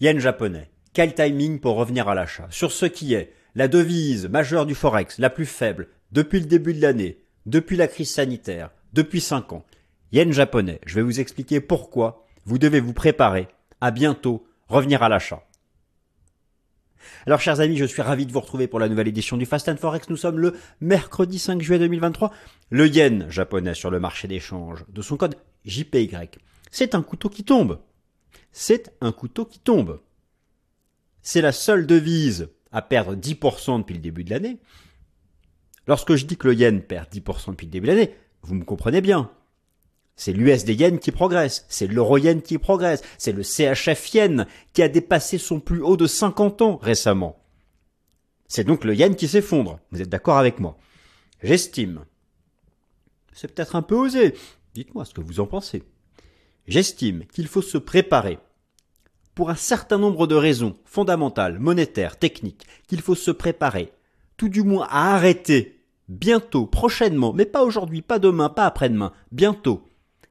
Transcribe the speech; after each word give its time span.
Yen 0.00 0.18
japonais. 0.18 0.70
Quel 0.94 1.14
timing 1.14 1.60
pour 1.60 1.76
revenir 1.76 2.08
à 2.08 2.14
l'achat? 2.14 2.46
Sur 2.48 2.72
ce 2.72 2.86
qui 2.86 3.12
est 3.12 3.34
la 3.54 3.68
devise 3.68 4.28
majeure 4.28 4.64
du 4.64 4.74
Forex, 4.74 5.18
la 5.18 5.28
plus 5.28 5.44
faible, 5.44 5.88
depuis 6.10 6.40
le 6.40 6.46
début 6.46 6.72
de 6.72 6.80
l'année, 6.80 7.18
depuis 7.44 7.76
la 7.76 7.86
crise 7.86 8.10
sanitaire, 8.10 8.70
depuis 8.94 9.20
5 9.20 9.52
ans. 9.52 9.66
Yen 10.10 10.32
japonais. 10.32 10.80
Je 10.86 10.94
vais 10.94 11.02
vous 11.02 11.20
expliquer 11.20 11.60
pourquoi 11.60 12.24
vous 12.46 12.56
devez 12.56 12.80
vous 12.80 12.94
préparer 12.94 13.48
à 13.82 13.90
bientôt 13.90 14.46
revenir 14.68 15.02
à 15.02 15.10
l'achat. 15.10 15.46
Alors 17.26 17.40
chers 17.40 17.60
amis, 17.60 17.76
je 17.76 17.84
suis 17.84 18.00
ravi 18.00 18.24
de 18.24 18.32
vous 18.32 18.40
retrouver 18.40 18.68
pour 18.68 18.80
la 18.80 18.88
nouvelle 18.88 19.08
édition 19.08 19.36
du 19.36 19.44
Fast 19.44 19.68
and 19.68 19.76
Forex. 19.76 20.08
Nous 20.08 20.16
sommes 20.16 20.38
le 20.38 20.56
mercredi 20.80 21.38
5 21.38 21.60
juillet 21.60 21.78
2023. 21.78 22.32
Le 22.70 22.88
yen 22.88 23.28
japonais 23.28 23.74
sur 23.74 23.90
le 23.90 24.00
marché 24.00 24.28
d'échange 24.28 24.82
de 24.88 25.02
son 25.02 25.18
code 25.18 25.36
JPY. 25.66 26.10
C'est 26.70 26.94
un 26.94 27.02
couteau 27.02 27.28
qui 27.28 27.44
tombe. 27.44 27.80
C'est 28.52 28.94
un 29.00 29.12
couteau 29.12 29.44
qui 29.44 29.58
tombe. 29.58 30.00
C'est 31.22 31.40
la 31.40 31.52
seule 31.52 31.86
devise 31.86 32.48
à 32.72 32.82
perdre 32.82 33.14
10% 33.14 33.78
depuis 33.78 33.94
le 33.94 34.00
début 34.00 34.24
de 34.24 34.30
l'année. 34.30 34.58
Lorsque 35.86 36.14
je 36.14 36.26
dis 36.26 36.36
que 36.36 36.48
le 36.48 36.54
yen 36.54 36.82
perd 36.82 37.08
10% 37.12 37.50
depuis 37.50 37.66
le 37.66 37.72
début 37.72 37.86
de 37.88 37.92
l'année, 37.92 38.14
vous 38.42 38.54
me 38.54 38.64
comprenez 38.64 39.00
bien. 39.00 39.30
C'est 40.16 40.32
l'USD 40.32 40.78
yen 40.78 40.98
qui 40.98 41.12
progresse, 41.12 41.64
c'est 41.68 41.86
l'euro 41.86 42.18
yen 42.18 42.42
qui 42.42 42.58
progresse, 42.58 43.02
c'est 43.16 43.32
le 43.32 43.42
CHF 43.42 44.14
yen 44.14 44.46
qui 44.72 44.82
a 44.82 44.88
dépassé 44.88 45.38
son 45.38 45.60
plus 45.60 45.80
haut 45.80 45.96
de 45.96 46.06
50 46.06 46.62
ans 46.62 46.76
récemment. 46.76 47.42
C'est 48.46 48.64
donc 48.64 48.84
le 48.84 48.94
yen 48.94 49.16
qui 49.16 49.28
s'effondre. 49.28 49.80
Vous 49.90 50.02
êtes 50.02 50.08
d'accord 50.08 50.36
avec 50.36 50.60
moi? 50.60 50.76
J'estime. 51.42 52.04
C'est 53.32 53.54
peut-être 53.54 53.76
un 53.76 53.82
peu 53.82 53.94
osé. 53.94 54.34
Dites-moi 54.74 55.04
ce 55.04 55.14
que 55.14 55.20
vous 55.20 55.40
en 55.40 55.46
pensez. 55.46 55.82
J'estime 56.66 57.24
qu'il 57.26 57.48
faut 57.48 57.62
se 57.62 57.78
préparer 57.78 58.38
pour 59.34 59.50
un 59.50 59.56
certain 59.56 59.98
nombre 59.98 60.26
de 60.26 60.34
raisons 60.34 60.76
fondamentales, 60.84 61.58
monétaires, 61.58 62.18
techniques, 62.18 62.66
qu'il 62.86 63.00
faut 63.00 63.14
se 63.14 63.30
préparer, 63.30 63.92
tout 64.36 64.48
du 64.48 64.62
moins 64.62 64.86
à 64.90 65.14
arrêter 65.14 65.80
bientôt, 66.08 66.66
prochainement, 66.66 67.32
mais 67.32 67.46
pas 67.46 67.62
aujourd'hui, 67.62 68.02
pas 68.02 68.18
demain, 68.18 68.48
pas 68.48 68.66
après-demain, 68.66 69.12
bientôt, 69.32 69.88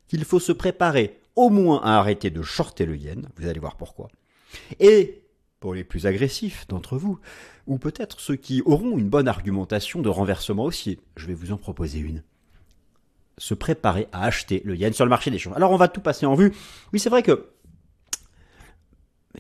qu'il 0.08 0.26
faut 0.26 0.40
se 0.40 0.52
préparer 0.52 1.20
au 1.36 1.50
moins 1.50 1.81
à 1.81 1.98
arrêter 1.98 2.30
de 2.30 2.42
shorter 2.42 2.86
le 2.86 2.98
yen, 2.98 3.30
vous 3.38 3.48
allez 3.48 3.59
voir 3.59 3.78
pourquoi. 3.78 4.09
Et 4.80 5.23
pour 5.59 5.73
les 5.73 5.84
plus 5.84 6.06
agressifs 6.06 6.68
d'entre 6.68 6.98
vous, 6.98 7.20
ou 7.68 7.78
peut-être 7.78 8.20
ceux 8.20 8.36
qui 8.36 8.62
auront 8.66 8.98
une 8.98 9.09
bonne 9.09 9.28
argumentation 9.28 10.02
de 10.02 10.09
renversement 10.09 10.66
haussier, 10.66 11.00
je 11.16 11.28
vais 11.28 11.34
vous 11.34 11.52
en 11.52 11.58
proposer 11.58 12.00
une. 12.00 12.23
Se 13.40 13.56
préparer 13.56 14.08
à 14.12 14.26
acheter 14.26 14.62
le 14.64 14.76
yen 14.76 14.94
sur 14.94 15.06
le 15.06 15.09
marché 15.09 15.32
des 15.32 15.40
changes. 15.40 15.56
Alors 15.56 15.72
on 15.72 15.78
va 15.78 15.88
tout 15.88 16.02
passer 16.02 16.28
en 16.28 16.36
vue. 16.36 16.54
Oui, 16.94 17.00
c'est 17.00 17.09
vrai 17.09 17.23
que 17.23 17.48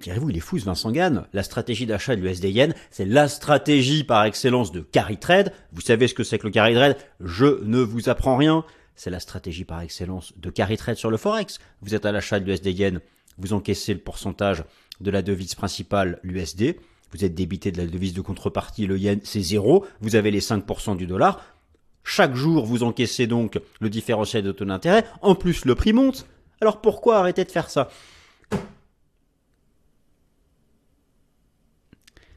direz-vous, 0.01 0.31
il 0.31 0.37
est 0.37 0.41
fou 0.41 0.57
ce 0.57 0.65
Vincent 0.65 0.91
Gann. 0.91 1.27
La 1.33 1.43
stratégie 1.43 1.85
d'achat 1.85 2.15
de 2.15 2.21
l'USD 2.21 2.45
yen, 2.45 2.73
c'est 2.89 3.05
la 3.05 3.27
stratégie 3.27 4.03
par 4.03 4.23
excellence 4.23 4.71
de 4.71 4.81
carry 4.81 5.17
trade. 5.17 5.53
Vous 5.73 5.81
savez 5.81 6.07
ce 6.07 6.15
que 6.15 6.23
c'est 6.23 6.39
que 6.39 6.47
le 6.47 6.51
carry 6.51 6.73
trade? 6.73 6.97
Je 7.19 7.61
ne 7.63 7.79
vous 7.79 8.09
apprends 8.09 8.37
rien 8.37 8.65
c'est 8.99 9.09
la 9.09 9.21
stratégie 9.21 9.63
par 9.63 9.79
excellence 9.79 10.33
de 10.37 10.49
carry 10.49 10.75
trade 10.75 10.97
sur 10.97 11.09
le 11.09 11.15
forex. 11.15 11.59
Vous 11.81 11.95
êtes 11.95 12.05
à 12.05 12.11
l'achat 12.11 12.41
de 12.41 12.45
l'USD 12.45 12.67
yen, 12.67 12.99
vous 13.37 13.53
encaissez 13.53 13.93
le 13.93 14.01
pourcentage 14.01 14.65
de 14.99 15.09
la 15.09 15.21
devise 15.21 15.55
principale, 15.55 16.19
l'USD. 16.21 16.75
Vous 17.11 17.23
êtes 17.23 17.33
débité 17.33 17.71
de 17.71 17.77
la 17.77 17.87
devise 17.87 18.13
de 18.13 18.19
contrepartie, 18.19 18.87
le 18.87 18.97
yen, 18.97 19.21
c'est 19.23 19.41
zéro. 19.41 19.85
Vous 20.01 20.17
avez 20.17 20.31
les 20.31 20.41
5% 20.41 20.97
du 20.97 21.07
dollar. 21.07 21.41
Chaque 22.03 22.35
jour, 22.35 22.65
vous 22.65 22.83
encaissez 22.83 23.27
donc 23.27 23.59
le 23.79 23.89
différentiel 23.89 24.43
de 24.43 24.51
taux 24.51 24.65
d'intérêt. 24.65 25.05
En 25.21 25.35
plus, 25.35 25.65
le 25.65 25.75
prix 25.75 25.93
monte. 25.93 26.27
Alors 26.61 26.81
pourquoi 26.81 27.19
arrêter 27.19 27.43
de 27.43 27.51
faire 27.51 27.69
ça? 27.69 27.89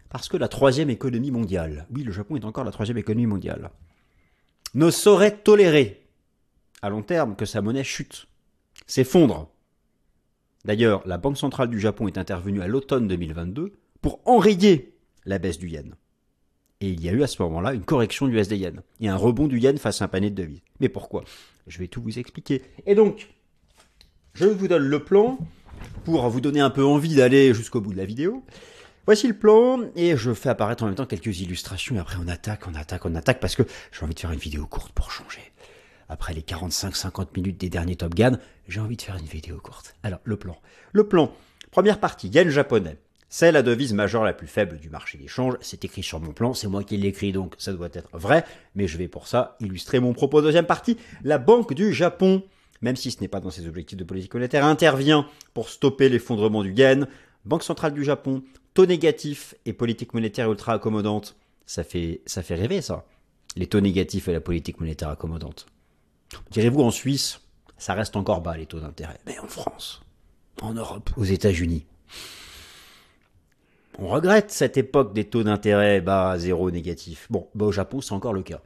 Parce 0.09 0.29
que 0.29 0.37
la 0.37 0.49
troisième 0.49 0.91
économie 0.91 1.31
mondiale, 1.31 1.87
oui, 1.91 2.03
le 2.03 2.13
Japon 2.13 2.37
est 2.37 2.45
encore 2.45 2.65
la 2.65 2.71
troisième 2.71 2.99
économie 2.99 3.27
mondiale, 3.27 3.71
ne 4.75 4.91
saurait 4.91 5.39
tolérer 5.39 6.07
à 6.83 6.91
long 6.91 7.03
terme 7.03 7.35
que 7.35 7.47
sa 7.47 7.63
monnaie 7.63 7.83
chute, 7.83 8.27
s'effondre. 8.87 9.49
D'ailleurs, 10.67 11.03
la 11.07 11.17
Banque 11.17 11.39
centrale 11.39 11.71
du 11.71 11.81
Japon 11.81 12.09
est 12.09 12.19
intervenue 12.19 12.61
à 12.61 12.67
l'automne 12.67 13.09
2022 13.09 13.73
pour 14.03 14.21
enrayer 14.27 14.95
la 15.25 15.39
baisse 15.39 15.59
du 15.59 15.69
yen. 15.69 15.95
Et 16.83 16.89
il 16.89 17.03
y 17.03 17.09
a 17.09 17.13
eu 17.13 17.23
à 17.23 17.27
ce 17.27 17.41
moment-là 17.43 17.73
une 17.73 17.85
correction 17.85 18.27
du 18.27 18.37
USD 18.37 18.53
yen 18.53 18.83
et 19.01 19.09
un 19.09 19.17
rebond 19.17 19.47
du 19.47 19.59
yen 19.59 19.79
face 19.79 20.03
à 20.03 20.05
un 20.05 20.09
panier 20.09 20.29
de 20.29 20.35
devises. 20.35 20.61
Mais 20.81 20.91
pourquoi? 20.91 21.25
Je 21.67 21.79
vais 21.79 21.89
tout 21.89 22.03
vous 22.03 22.19
expliquer. 22.19 22.61
Et 22.85 22.95
donc, 22.95 23.29
je 24.35 24.45
vous 24.45 24.69
donne 24.69 24.83
le 24.83 24.99
plan 25.03 25.39
pour 26.05 26.29
vous 26.29 26.41
donner 26.41 26.61
un 26.61 26.71
peu 26.71 26.85
envie 26.85 27.15
d'aller 27.15 27.55
jusqu'au 27.55 27.81
bout 27.81 27.93
de 27.93 27.99
la 27.99 28.05
vidéo. 28.05 28.45
Voici 29.07 29.27
le 29.27 29.35
plan 29.35 29.81
et 29.97 30.17
je 30.17 30.35
fais 30.35 30.51
apparaître 30.51 30.83
en 30.83 30.87
même 30.87 30.95
temps 30.95 31.07
quelques 31.07 31.41
illustrations 31.41 31.97
et 31.97 31.99
après 31.99 32.19
on 32.23 32.29
attaque, 32.29 32.67
on 32.69 32.75
attaque, 32.75 33.07
on 33.07 33.15
attaque 33.15 33.41
parce 33.41 33.57
que 33.57 33.63
j'ai 33.91 34.05
envie 34.05 34.15
de 34.15 34.21
faire 34.21 34.33
une 34.33 34.39
vidéo 34.39 34.67
courte 34.67 34.93
pour 34.93 35.11
changer 35.11 35.41
après 36.13 36.35
les 36.35 36.43
45-50 36.43 37.29
minutes 37.37 37.59
des 37.59 37.71
derniers 37.71 37.97
Top 37.97 38.15
Gun, 38.15 38.39
j'ai 38.69 38.81
envie 38.81 38.97
de 38.97 39.03
faire 39.03 39.17
une 39.17 39.25
vidéo 39.25 39.59
courte. 39.59 39.97
Alors, 40.03 40.21
le 40.25 40.37
plan. 40.37 40.57
Le 40.93 41.09
plan. 41.09 41.33
Première 41.71 41.99
partie, 41.99 42.29
yen 42.29 42.51
japonais. 42.51 42.99
C'est 43.35 43.51
la 43.51 43.63
devise 43.63 43.95
majeure 43.95 44.25
la 44.25 44.35
plus 44.35 44.47
faible 44.47 44.77
du 44.77 44.91
marché 44.91 45.17
d'échange. 45.17 45.55
C'est 45.63 45.87
écrit 45.87 46.03
sur 46.03 46.21
mon 46.21 46.35
plan, 46.35 46.53
c'est 46.53 46.69
moi 46.69 46.85
qui 46.85 46.99
l'écris, 46.99 47.33
donc 47.33 47.55
ça 47.57 47.73
doit 47.73 47.89
être 47.95 48.11
vrai. 48.13 48.45
Mais 48.75 48.87
je 48.87 48.99
vais 48.99 49.09
pour 49.09 49.27
ça 49.27 49.57
illustrer 49.59 50.01
mon 50.01 50.13
propos. 50.13 50.43
Deuxième 50.43 50.67
partie, 50.67 50.99
la 51.25 51.39
Banque 51.39 51.73
du 51.73 51.95
Japon, 51.95 52.43
même 52.83 52.95
si 52.95 53.11
ce 53.11 53.23
n'est 53.23 53.29
pas 53.29 53.41
dans 53.41 53.49
ses 53.49 53.67
objectifs 53.67 53.97
de 53.97 54.05
politique 54.05 54.35
monétaire, 54.35 54.67
intervient 54.67 55.27
pour 55.55 55.71
stopper 55.71 56.11
l'effondrement 56.11 56.63
du 56.63 56.75
yen. 56.75 57.09
Banque 57.47 57.63
centrale 57.63 57.95
du 57.95 58.05
Japon, 58.05 58.43
taux 58.75 58.85
négatif 58.85 59.55
et 59.65 59.73
politique 59.73 60.13
monétaire 60.13 60.51
ultra 60.51 60.75
accommodante. 60.75 61.35
Ça 61.65 61.85
fait, 61.85 62.21
ça 62.27 62.43
fait 62.43 62.57
rêver, 62.57 62.83
ça. 62.83 63.07
Les 63.57 63.67
taux 63.67 63.81
négatifs 63.81 64.29
et 64.29 64.35
la 64.35 64.43
politique 64.43 64.79
monétaire 64.79 65.09
accommodante. 65.09 65.65
Direz-vous 66.51 66.83
en 66.83 66.91
Suisse, 66.91 67.41
ça 67.79 67.95
reste 67.95 68.15
encore 68.15 68.43
bas 68.43 68.59
les 68.59 68.67
taux 68.67 68.81
d'intérêt. 68.81 69.21
Mais 69.25 69.39
en 69.39 69.49
France, 69.49 70.03
en 70.61 70.75
Europe, 70.75 71.09
aux 71.17 71.25
États-Unis. 71.25 71.87
On 73.99 74.09
regrette 74.09 74.51
cette 74.51 74.77
époque 74.77 75.13
des 75.15 75.25
taux 75.25 75.43
d'intérêt 75.43 76.01
bas, 76.01 76.39
zéro, 76.39 76.71
négatif. 76.71 77.27
Bon, 77.31 77.49
bah 77.55 77.67
au 77.67 77.73
Japon, 77.73 78.01
c'est 78.01 78.15
encore 78.15 78.33
le 78.33 78.43
cas. 78.43 78.61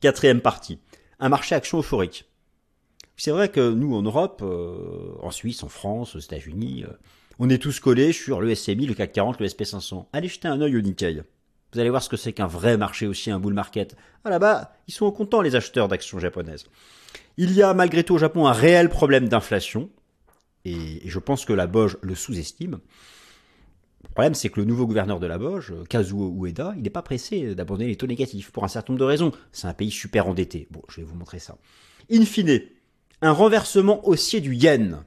Quatrième 0.00 0.40
partie, 0.40 0.78
un 1.18 1.28
marché 1.28 1.54
action 1.54 1.78
euphorique. 1.78 2.26
C'est 3.16 3.32
vrai 3.32 3.50
que 3.50 3.70
nous, 3.72 3.94
en 3.94 4.02
Europe, 4.02 4.40
euh, 4.42 5.12
en 5.20 5.30
Suisse, 5.30 5.62
en 5.62 5.68
France, 5.68 6.16
aux 6.16 6.20
États-Unis, 6.20 6.84
euh, 6.84 6.92
on 7.38 7.50
est 7.50 7.58
tous 7.58 7.80
collés 7.80 8.12
sur 8.12 8.40
le 8.40 8.54
SMI, 8.54 8.86
le 8.86 8.94
CAC 8.94 9.12
40, 9.12 9.40
le 9.40 9.46
SP500. 9.46 10.06
Allez 10.12 10.28
jeter 10.28 10.48
un 10.48 10.60
œil 10.60 10.76
au 10.76 10.80
Nikkei. 10.80 11.22
Vous 11.72 11.78
allez 11.78 11.90
voir 11.90 12.02
ce 12.02 12.08
que 12.08 12.16
c'est 12.16 12.32
qu'un 12.32 12.46
vrai 12.46 12.76
marché 12.76 13.06
aussi, 13.06 13.30
un 13.30 13.38
bull 13.38 13.54
market. 13.54 13.96
Ah 14.24 14.30
là-bas, 14.30 14.72
ils 14.88 14.94
sont 14.94 15.10
contents 15.10 15.42
les 15.42 15.54
acheteurs 15.54 15.88
d'actions 15.88 16.18
japonaises. 16.18 16.64
Il 17.36 17.52
y 17.52 17.62
a 17.62 17.74
malgré 17.74 18.04
tout 18.04 18.14
au 18.14 18.18
Japon 18.18 18.46
un 18.46 18.52
réel 18.52 18.88
problème 18.88 19.28
d'inflation, 19.28 19.90
et, 20.64 21.00
je 21.04 21.18
pense 21.18 21.44
que 21.44 21.52
la 21.52 21.66
Boge 21.66 21.96
le 22.02 22.14
sous-estime. 22.14 22.80
Le 24.02 24.08
problème, 24.08 24.34
c'est 24.34 24.48
que 24.48 24.60
le 24.60 24.66
nouveau 24.66 24.86
gouverneur 24.86 25.20
de 25.20 25.26
la 25.26 25.38
Boge, 25.38 25.74
Kazuo 25.88 26.34
Ueda, 26.44 26.74
il 26.76 26.82
n'est 26.82 26.90
pas 26.90 27.02
pressé 27.02 27.54
d'abandonner 27.54 27.88
les 27.88 27.96
taux 27.96 28.06
négatifs 28.06 28.50
pour 28.50 28.64
un 28.64 28.68
certain 28.68 28.92
nombre 28.92 29.00
de 29.00 29.04
raisons. 29.08 29.32
C'est 29.52 29.66
un 29.66 29.74
pays 29.74 29.90
super 29.90 30.26
endetté. 30.26 30.68
Bon, 30.70 30.82
je 30.88 30.96
vais 30.96 31.06
vous 31.06 31.14
montrer 31.14 31.38
ça. 31.38 31.58
In 32.10 32.24
fine, 32.24 32.60
un 33.22 33.32
renversement 33.32 34.06
haussier 34.08 34.40
du 34.40 34.54
yen 34.54 35.04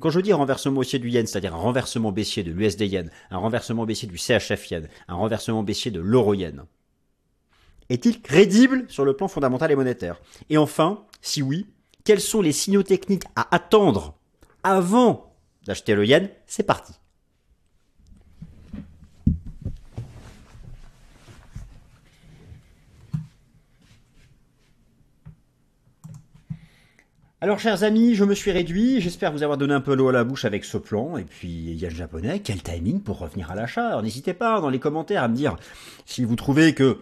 quand 0.00 0.10
je 0.10 0.18
dis 0.18 0.32
renversement 0.32 0.80
haussier 0.80 0.98
du 0.98 1.08
yen, 1.10 1.28
c'est-à-dire 1.28 1.54
un 1.54 1.58
renversement 1.58 2.10
baissier 2.10 2.42
de 2.42 2.50
l'USD 2.50 2.80
yen, 2.80 3.10
un 3.30 3.38
renversement 3.38 3.86
baissier 3.86 4.08
du 4.08 4.18
CHF 4.18 4.68
yen, 4.68 4.88
un 5.06 5.14
renversement 5.14 5.62
baissier 5.62 5.92
de 5.92 6.00
l'euro 6.00 6.34
yen, 6.34 6.64
est-il 7.88 8.20
crédible 8.20 8.84
sur 8.88 9.04
le 9.04 9.14
plan 9.14 9.28
fondamental 9.28 9.70
et 9.70 9.76
monétaire? 9.76 10.20
Et 10.50 10.56
enfin, 10.56 11.04
si 11.20 11.42
oui, 11.42 11.66
quels 12.04 12.20
sont 12.20 12.40
les 12.40 12.52
signaux 12.52 12.82
techniques 12.82 13.24
à 13.36 13.54
attendre 13.54 14.18
avant 14.62 15.31
d'acheter 15.66 15.94
le 15.94 16.06
yen 16.06 16.28
C'est 16.46 16.64
parti. 16.64 16.94
Alors, 27.42 27.58
chers 27.58 27.82
amis, 27.82 28.14
je 28.14 28.22
me 28.22 28.36
suis 28.36 28.52
réduit. 28.52 29.00
J'espère 29.00 29.32
vous 29.32 29.42
avoir 29.42 29.58
donné 29.58 29.74
un 29.74 29.80
peu 29.80 29.96
l'eau 29.96 30.08
à 30.08 30.12
la 30.12 30.22
bouche 30.22 30.44
avec 30.44 30.64
ce 30.64 30.78
plan. 30.78 31.16
Et 31.16 31.24
puis, 31.24 31.48
il 31.48 31.90
japonais. 31.90 32.38
Quel 32.38 32.62
timing 32.62 33.00
pour 33.00 33.18
revenir 33.18 33.50
à 33.50 33.56
l'achat 33.56 34.00
n'hésitez 34.00 34.32
pas 34.32 34.60
dans 34.60 34.70
les 34.70 34.78
commentaires 34.78 35.24
à 35.24 35.28
me 35.28 35.34
dire 35.34 35.56
si 36.06 36.24
vous 36.24 36.36
trouvez 36.36 36.72
que 36.72 36.98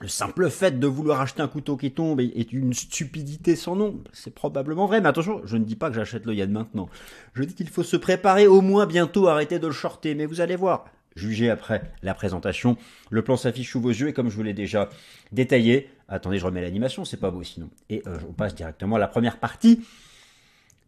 le 0.00 0.08
simple 0.08 0.50
fait 0.50 0.78
de 0.78 0.86
vouloir 0.86 1.20
acheter 1.20 1.40
un 1.40 1.48
couteau 1.48 1.76
qui 1.76 1.92
tombe 1.92 2.20
est 2.20 2.52
une 2.52 2.72
stupidité 2.74 3.56
sans 3.56 3.76
nom. 3.76 4.02
C'est 4.12 4.34
probablement 4.34 4.86
vrai. 4.86 5.00
Mais 5.00 5.08
attention, 5.08 5.40
je 5.44 5.56
ne 5.56 5.64
dis 5.64 5.76
pas 5.76 5.88
que 5.88 5.96
j'achète 5.96 6.26
le 6.26 6.34
yen 6.34 6.50
maintenant. 6.50 6.88
Je 7.34 7.42
dis 7.44 7.54
qu'il 7.54 7.68
faut 7.68 7.82
se 7.84 7.96
préparer 7.96 8.46
au 8.46 8.60
moins 8.60 8.86
bientôt, 8.86 9.28
arrêter 9.28 9.58
de 9.58 9.66
le 9.66 9.72
shorter. 9.72 10.14
Mais 10.14 10.26
vous 10.26 10.40
allez 10.40 10.56
voir, 10.56 10.86
Jugez 11.16 11.48
après 11.48 11.82
la 12.02 12.14
présentation. 12.14 12.76
Le 13.10 13.22
plan 13.22 13.36
s'affiche 13.36 13.70
sous 13.70 13.80
vos 13.80 13.90
yeux 13.90 14.08
et 14.08 14.12
comme 14.12 14.30
je 14.30 14.36
vous 14.36 14.42
l'ai 14.42 14.52
déjà 14.52 14.88
détaillé, 15.32 15.88
attendez, 16.08 16.38
je 16.38 16.46
remets 16.46 16.60
l'animation, 16.60 17.04
c'est 17.04 17.20
pas 17.20 17.30
beau 17.30 17.42
sinon. 17.42 17.70
Et 17.88 18.02
euh, 18.06 18.18
on 18.28 18.32
passe 18.32 18.54
directement 18.54 18.96
à 18.96 18.98
la 18.98 19.08
première 19.08 19.38
partie. 19.38 19.84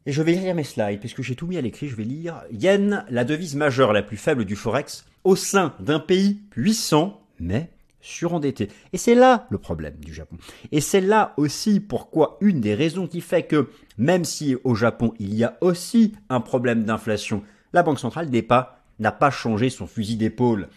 Et 0.05 0.12
je 0.12 0.23
vais 0.23 0.32
lire 0.32 0.55
mes 0.55 0.64
slides, 0.64 1.00
puisque 1.00 1.23
j'ai 1.23 1.35
tout 1.35 1.47
mis 1.47 1.56
à 1.56 1.61
l'écrit, 1.61 1.88
je 1.88 1.97
vais 1.97 2.05
lire. 2.05 2.43
Yen, 2.53 3.05
la 3.11 3.25
devise 3.25 3.56
majeure 3.56 3.93
la 3.93 4.03
plus 4.03 4.17
faible 4.17 4.44
du 4.44 4.55
Forex, 4.55 5.05
au 5.25 5.35
sein 5.35 5.75
d'un 5.81 5.99
pays 5.99 6.35
puissant, 6.50 7.20
mais 7.41 7.70
surendetté. 8.06 8.69
Et 8.93 8.99
c'est 8.99 9.14
là 9.14 9.47
le 9.50 9.58
problème 9.58 9.97
du 9.97 10.14
Japon. 10.14 10.37
Et 10.73 10.81
c'est 10.81 11.00
là 11.00 11.35
aussi 11.37 11.81
pourquoi 11.81 12.38
une 12.41 12.61
des 12.61 12.75
raisons 12.75 13.06
qui 13.06 13.20
fait 13.20 13.44
que, 13.44 13.69
même 13.99 14.25
si 14.25 14.56
au 14.64 14.75
Japon 14.75 15.12
il 15.19 15.35
y 15.35 15.44
a 15.44 15.56
aussi 15.61 16.14
un 16.29 16.41
problème 16.41 16.85
d'inflation, 16.85 17.43
la 17.73 17.82
Banque 17.82 18.00
centrale 18.00 18.31
pas, 18.44 18.81
n'a 18.99 19.12
pas 19.12 19.31
changé 19.31 19.70
son 19.70 19.87
fusil 19.87 20.17
d'épaule. 20.17 20.69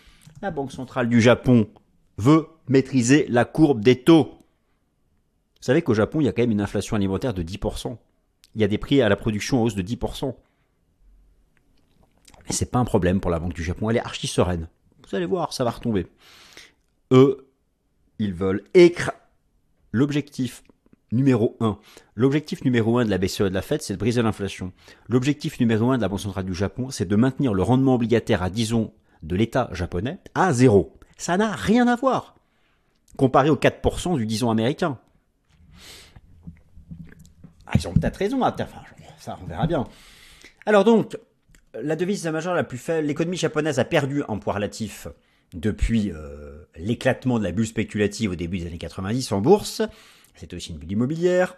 La 0.42 0.52
Banque 0.52 0.72
centrale 0.72 1.10
du 1.10 1.22
Japon 1.22 1.70
veut 2.18 2.48
maîtriser 2.68 3.26
la 3.30 3.46
courbe 3.46 3.82
des 3.84 4.04
taux. 4.04 4.24
Vous 4.24 5.66
savez 5.66 5.82
qu'au 5.82 5.94
Japon, 5.94 6.22
il 6.22 6.26
y 6.26 6.28
a 6.28 6.32
quand 6.32 6.42
même 6.42 6.52
une 6.52 6.62
inflation 6.62 6.96
alimentaire 6.96 7.34
de 7.34 7.44
10% 7.44 7.98
il 8.56 8.62
y 8.62 8.64
a 8.64 8.68
des 8.68 8.78
prix 8.78 9.02
à 9.02 9.10
la 9.10 9.16
production 9.16 9.62
en 9.62 9.64
hausse 9.64 9.76
de 9.76 9.82
10%. 9.82 10.36
Et 12.50 12.54
c'est 12.54 12.72
pas 12.72 12.80
un 12.80 12.86
problème 12.86 13.20
pour 13.20 13.32
la 13.32 13.40
Banque 13.40 13.54
du 13.54 13.64
Japon, 13.64 13.90
elle 13.90 13.98
est 13.98 14.06
archi 14.06 14.28
sereine. 14.28 14.68
Vous 15.08 15.16
allez 15.16 15.26
voir, 15.26 15.54
ça 15.54 15.64
va 15.64 15.72
retomber. 15.72 16.08
Eux, 17.12 17.50
ils 18.20 18.34
veulent 18.34 18.64
écraser. 18.74 19.18
L'objectif 19.92 20.62
numéro 21.12 21.58
1. 21.60 21.80
L'objectif 22.16 22.64
numéro 22.64 23.00
1 23.00 23.06
de 23.06 23.10
la 23.10 23.18
BCE 23.18 23.42
de 23.42 23.50
la 23.50 23.64
Fed, 23.64 23.82
c'est 23.82 23.94
de 23.94 23.98
briser 23.98 24.22
l'inflation. 24.22 24.72
L'objectif 25.08 25.60
numéro 25.60 25.90
1 25.90 25.98
de 25.98 26.02
la 26.04 26.10
Banque 26.10 26.20
centrale 26.20 26.46
du 26.46 26.54
Japon, 26.54 26.92
c'est 26.92 27.08
de 27.08 27.16
maintenir 27.16 27.56
le 27.56 27.64
rendement 27.64 27.96
obligataire 27.96 28.44
à, 28.44 28.52
disons, 28.52 28.94
de 29.24 29.36
l'État 29.36 29.70
japonais 29.72 30.20
à 30.36 30.54
zéro. 30.54 30.94
Ça 31.18 31.38
n'a 31.38 31.56
rien 31.56 31.88
à 31.88 31.96
voir. 31.96 32.36
Comparé 33.18 33.50
aux 33.50 33.56
4% 33.56 34.16
du 34.16 34.26
10 34.28 34.44
ans 34.44 34.52
américain. 34.52 35.00
Ah, 37.66 37.72
ils 37.76 37.88
ont 37.88 37.94
peut-être 37.94 38.18
raison, 38.18 38.44
hein, 38.44 38.56
enfin, 38.60 38.82
ça 39.20 39.38
on 39.42 39.46
verra 39.46 39.68
bien. 39.68 39.88
Alors 40.66 40.84
donc, 40.84 41.18
la 41.74 41.96
devise 41.96 42.26
majeure 42.28 42.56
la 42.56 42.64
plus 42.64 42.78
faible, 42.78 43.08
l'économie 43.08 43.38
japonaise 43.38 43.80
a 43.80 43.86
perdu 43.86 44.24
en 44.28 44.40
poids 44.40 44.54
relatif 44.54 45.08
depuis 45.54 46.12
euh, 46.12 46.64
l'éclatement 46.78 47.40
de 47.40 47.44
la 47.44 47.52
bulle 47.52 47.68
spéculative 47.68 48.32
au 48.32 48.36
début 48.36 48.60
des 48.60 48.68
années 48.68 48.78
90 48.78 49.32
en 49.32 49.42
bourse. 49.42 49.82
C'est 50.36 50.54
aussi 50.54 50.72
une 50.72 50.78
bulle 50.78 50.92
immobilière. 50.92 51.58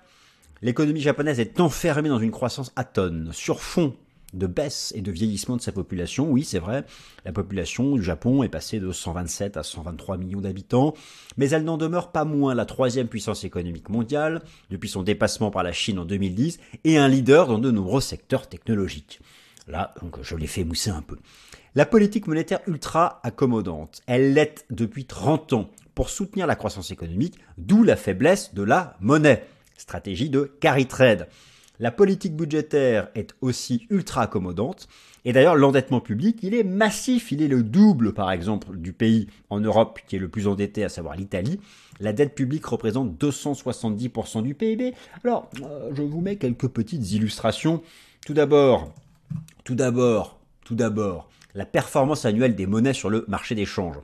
L'économie 0.62 1.02
japonaise 1.02 1.40
est 1.40 1.60
enfermée 1.60 2.10
dans 2.10 2.20
une 2.20 2.32
croissance 2.32 2.72
atone, 2.76 3.32
sur 3.34 3.62
fond 3.62 3.96
de 4.34 4.48
baisse 4.48 4.94
et 4.96 5.02
de 5.02 5.12
vieillissement 5.12 5.58
de 5.58 5.62
sa 5.62 5.72
population. 5.72 6.30
Oui, 6.30 6.44
c'est 6.44 6.60
vrai, 6.60 6.86
la 7.26 7.32
population 7.32 7.96
du 7.96 8.04
Japon 8.04 8.44
est 8.44 8.50
passée 8.50 8.80
de 8.80 8.92
127 8.92 9.58
à 9.58 9.64
123 9.64 10.18
millions 10.18 10.42
d'habitants, 10.42 10.94
mais 11.38 11.50
elle 11.50 11.64
n'en 11.64 11.78
demeure 11.78 12.12
pas 12.12 12.26
moins 12.26 12.56
la 12.56 12.66
troisième 12.66 13.08
puissance 13.08 13.44
économique 13.44 13.90
mondiale 13.90 14.42
depuis 14.70 14.90
son 14.90 15.04
dépassement 15.04 15.52
par 15.52 15.64
la 15.64 15.74
Chine 15.74 16.00
en 16.00 16.06
2010 16.06 16.60
et 16.84 16.98
un 16.98 17.08
leader 17.08 17.48
dans 17.48 17.60
de 17.60 17.72
nombreux 17.72 18.02
secteurs 18.02 18.48
technologiques. 18.48 19.20
Là, 19.68 19.94
donc, 20.02 20.18
je 20.22 20.36
l'ai 20.36 20.48
fait 20.48 20.64
mousser 20.64 20.90
un 20.90 21.02
peu. 21.02 21.18
La 21.74 21.86
politique 21.86 22.28
monétaire 22.28 22.60
ultra 22.68 23.22
accommodante, 23.24 24.02
elle 24.06 24.34
l'est 24.34 24.66
depuis 24.72 25.06
30 25.06 25.54
ans 25.54 25.70
pour 25.96 26.10
soutenir 26.10 26.46
la 26.46 26.58
croissance 26.58 26.92
économique, 26.92 27.40
d'où 27.58 27.84
la 27.84 27.96
faiblesse 27.96 28.54
de 28.54 28.62
la 28.62 28.98
monnaie. 29.00 29.46
Stratégie 29.78 30.30
de 30.30 30.52
carry 30.60 30.86
trade. 30.86 31.30
La 31.80 31.90
politique 31.90 32.36
budgétaire 32.36 33.08
est 33.16 33.34
aussi 33.40 33.88
ultra 33.90 34.24
accommodante. 34.24 34.90
Et 35.24 35.32
d'ailleurs, 35.32 35.56
l'endettement 35.56 36.02
public, 36.02 36.40
il 36.44 36.56
est 36.56 36.66
massif. 36.66 37.32
Il 37.32 37.42
est 37.42 37.48
le 37.48 37.64
double, 37.64 38.14
par 38.14 38.34
exemple, 38.34 38.76
du 38.76 38.92
pays 38.92 39.28
en 39.50 39.62
Europe 39.62 40.02
qui 40.08 40.18
est 40.18 40.20
le 40.20 40.28
plus 40.28 40.48
endetté, 40.48 40.84
à 40.84 40.90
savoir 40.90 41.16
l'Italie. 41.16 41.62
La 42.02 42.12
dette 42.12 42.36
publique 42.36 42.66
représente 42.66 43.18
270% 43.18 44.44
du 44.44 44.56
PIB. 44.56 44.94
Alors, 45.24 45.50
euh, 45.64 45.90
je 45.94 46.02
vous 46.02 46.20
mets 46.20 46.36
quelques 46.36 46.68
petites 46.68 47.14
illustrations. 47.14 47.82
Tout 48.26 48.34
d'abord, 48.34 48.94
tout 49.64 49.76
d'abord, 49.76 50.38
tout 50.66 50.76
d'abord, 50.76 51.30
la 51.54 51.66
performance 51.66 52.26
annuelle 52.26 52.56
des 52.56 52.66
monnaies 52.66 52.94
sur 52.94 53.10
le 53.10 53.26
marché 53.28 53.56
des 53.56 53.66
changes. 53.66 53.98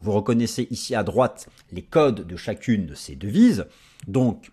Vous 0.00 0.12
reconnaissez 0.12 0.68
ici 0.70 0.94
à 0.94 1.02
droite 1.02 1.48
les 1.72 1.82
codes 1.82 2.26
de 2.26 2.36
chacune 2.36 2.86
de 2.86 2.94
ces 2.94 3.16
devises. 3.16 3.66
Donc, 4.06 4.50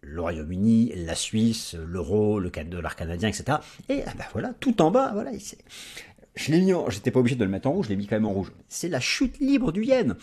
le 0.00 0.20
Royaume-Uni, 0.20 0.92
la 0.96 1.14
Suisse, 1.14 1.74
l'euro, 1.74 2.38
le 2.38 2.50
dollar 2.50 2.96
canadien, 2.96 3.28
etc. 3.28 3.58
Et 3.88 4.02
ah 4.06 4.12
ben 4.16 4.24
voilà, 4.32 4.54
tout 4.60 4.80
en 4.80 4.90
bas, 4.90 5.10
voilà. 5.12 5.32
Je 6.34 6.52
l'ai 6.52 6.60
mis, 6.60 6.72
j'étais 6.88 7.10
pas 7.10 7.20
obligé 7.20 7.36
de 7.36 7.44
le 7.44 7.50
mettre 7.50 7.68
en 7.68 7.72
rouge, 7.72 7.86
je 7.86 7.90
l'ai 7.90 7.96
mis 7.96 8.06
quand 8.06 8.16
même 8.16 8.26
en 8.26 8.32
rouge. 8.32 8.52
C'est 8.68 8.88
la 8.88 9.00
chute 9.00 9.38
libre 9.40 9.72
du 9.72 9.84
yen. 9.84 10.16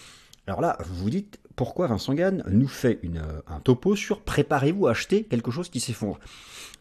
Alors 0.48 0.62
là, 0.62 0.78
vous 0.86 0.96
vous 0.96 1.10
dites 1.10 1.40
pourquoi 1.56 1.88
Vincent 1.88 2.14
Gann 2.14 2.44
nous 2.48 2.68
fait 2.68 3.00
une, 3.04 3.24
un 3.48 3.60
topo 3.60 3.96
sur 3.96 4.22
préparez-vous 4.22 4.88
à 4.88 4.92
acheter 4.92 5.24
quelque 5.24 5.52
chose 5.52 5.70
qui 5.70 5.80
s'effondre. 5.80 6.20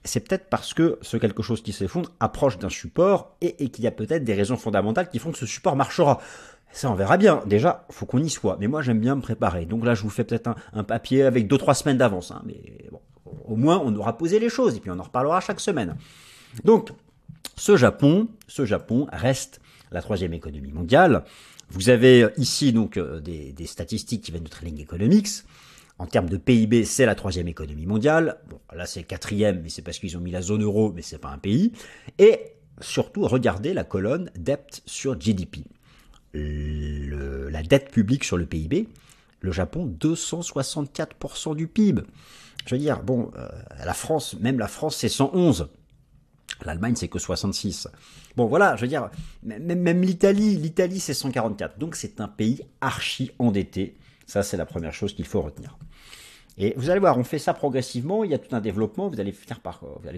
C'est 0.04 0.20
peut-être 0.20 0.48
parce 0.50 0.74
que 0.74 0.98
ce 1.00 1.16
quelque 1.16 1.42
chose 1.42 1.62
qui 1.62 1.72
s'effondre 1.72 2.10
approche 2.20 2.58
d'un 2.58 2.68
support 2.68 3.36
et, 3.40 3.64
et 3.64 3.68
qu'il 3.70 3.84
y 3.84 3.86
a 3.86 3.90
peut-être 3.90 4.24
des 4.24 4.34
raisons 4.34 4.56
fondamentales 4.56 5.08
qui 5.08 5.18
font 5.18 5.32
que 5.32 5.38
ce 5.38 5.46
support 5.46 5.76
marchera. 5.76 6.20
Ça, 6.74 6.90
on 6.90 6.94
verra 6.94 7.16
bien. 7.16 7.40
Déjà, 7.46 7.86
faut 7.90 8.04
qu'on 8.04 8.18
y 8.18 8.28
soit. 8.28 8.56
Mais 8.58 8.66
moi, 8.66 8.82
j'aime 8.82 8.98
bien 8.98 9.14
me 9.14 9.20
préparer. 9.20 9.64
Donc 9.64 9.84
là, 9.84 9.94
je 9.94 10.02
vous 10.02 10.10
fais 10.10 10.24
peut-être 10.24 10.50
un, 10.72 10.82
papier 10.82 11.22
avec 11.22 11.46
deux, 11.46 11.56
trois 11.56 11.74
semaines 11.74 11.98
d'avance. 11.98 12.32
Hein. 12.32 12.42
Mais 12.44 12.88
bon, 12.90 13.00
au 13.44 13.54
moins, 13.54 13.80
on 13.82 13.94
aura 13.94 14.18
posé 14.18 14.40
les 14.40 14.48
choses 14.48 14.76
et 14.76 14.80
puis 14.80 14.90
on 14.90 14.98
en 14.98 15.04
reparlera 15.04 15.40
chaque 15.40 15.60
semaine. 15.60 15.96
Donc, 16.64 16.90
ce 17.56 17.76
Japon, 17.76 18.28
ce 18.48 18.64
Japon 18.64 19.06
reste 19.12 19.60
la 19.92 20.02
troisième 20.02 20.34
économie 20.34 20.72
mondiale. 20.72 21.22
Vous 21.74 21.90
avez 21.90 22.28
ici 22.36 22.72
donc 22.72 22.96
euh, 22.96 23.20
des, 23.20 23.66
statistiques 23.66 24.22
qui 24.22 24.30
viennent 24.30 24.44
de 24.44 24.48
Trailing 24.48 24.80
Economics. 24.80 25.28
En 25.98 26.06
termes 26.06 26.28
de 26.28 26.36
PIB, 26.36 26.84
c'est 26.84 27.06
la 27.06 27.14
troisième 27.14 27.46
économie 27.46 27.86
mondiale. 27.86 28.38
Bon, 28.48 28.60
là, 28.74 28.86
c'est 28.86 29.04
quatrième, 29.04 29.60
mais 29.62 29.68
c'est 29.68 29.82
parce 29.82 29.98
qu'ils 29.98 30.16
ont 30.16 30.20
mis 30.20 30.32
la 30.32 30.42
zone 30.42 30.62
euro, 30.62 30.92
mais 30.92 31.02
c'est 31.02 31.18
pas 31.18 31.30
un 31.30 31.38
pays. 31.38 31.72
Et 32.18 32.40
surtout, 32.80 33.22
regardez 33.28 33.74
la 33.74 33.84
colonne 33.84 34.30
depth 34.36 34.82
sur 34.86 35.20
GDP 35.20 35.58
la 36.34 37.62
dette 37.62 37.90
publique 37.90 38.24
sur 38.24 38.36
le 38.36 38.46
PIB, 38.46 38.88
le 39.40 39.52
Japon 39.52 39.86
264% 40.00 41.54
du 41.54 41.68
PIB. 41.68 42.02
Je 42.66 42.74
veux 42.74 42.80
dire, 42.80 43.02
bon, 43.02 43.30
euh, 43.36 43.48
la 43.84 43.94
France, 43.94 44.36
même 44.40 44.58
la 44.58 44.68
France, 44.68 44.96
c'est 44.96 45.08
111. 45.08 45.68
L'Allemagne, 46.64 46.94
c'est 46.96 47.08
que 47.08 47.18
66. 47.18 47.88
Bon, 48.36 48.46
voilà, 48.46 48.76
je 48.76 48.82
veux 48.82 48.88
dire, 48.88 49.10
même, 49.42 50.02
l'Italie, 50.02 50.56
l'Italie, 50.56 51.00
c'est 51.00 51.14
144. 51.14 51.78
Donc, 51.78 51.96
c'est 51.96 52.20
un 52.20 52.28
pays 52.28 52.62
archi 52.80 53.32
endetté. 53.38 53.96
Ça, 54.26 54.42
c'est 54.42 54.56
la 54.56 54.66
première 54.66 54.92
chose 54.92 55.14
qu'il 55.14 55.26
faut 55.26 55.42
retenir. 55.42 55.76
Et 56.56 56.72
vous 56.76 56.90
allez 56.90 57.00
voir, 57.00 57.18
on 57.18 57.24
fait 57.24 57.40
ça 57.40 57.52
progressivement, 57.52 58.22
il 58.22 58.30
y 58.30 58.34
a 58.34 58.38
tout 58.38 58.54
un 58.54 58.60
développement, 58.60 59.08
vous 59.08 59.20
allez 59.20 59.34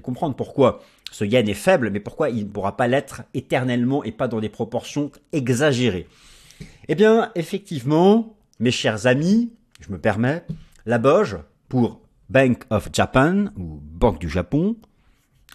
comprendre 0.02 0.36
pourquoi 0.36 0.80
ce 1.10 1.24
yen 1.24 1.48
est 1.48 1.54
faible, 1.54 1.90
mais 1.90 2.00
pourquoi 2.00 2.28
il 2.28 2.44
ne 2.44 2.50
pourra 2.50 2.76
pas 2.76 2.88
l'être 2.88 3.22
éternellement 3.32 4.04
et 4.04 4.12
pas 4.12 4.28
dans 4.28 4.40
des 4.40 4.50
proportions 4.50 5.10
exagérées. 5.32 6.06
Eh 6.88 6.94
bien, 6.94 7.32
effectivement, 7.36 8.36
mes 8.60 8.70
chers 8.70 9.06
amis, 9.06 9.50
je 9.80 9.90
me 9.90 9.98
permets, 9.98 10.44
la 10.84 10.98
Boge 10.98 11.38
pour 11.70 12.02
Bank 12.28 12.64
of 12.68 12.90
Japan 12.92 13.46
ou 13.56 13.80
Banque 13.82 14.18
du 14.18 14.28
Japon. 14.28 14.76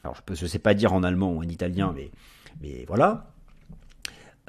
Alors 0.03 0.17
je 0.27 0.43
ne 0.43 0.50
sais 0.50 0.60
pas 0.60 0.74
dire 0.74 0.93
en 0.93 1.03
allemand 1.03 1.31
ou 1.31 1.39
en 1.39 1.48
italien, 1.48 1.93
mais, 1.96 2.12
mais 2.62 2.86
voilà. 2.88 3.31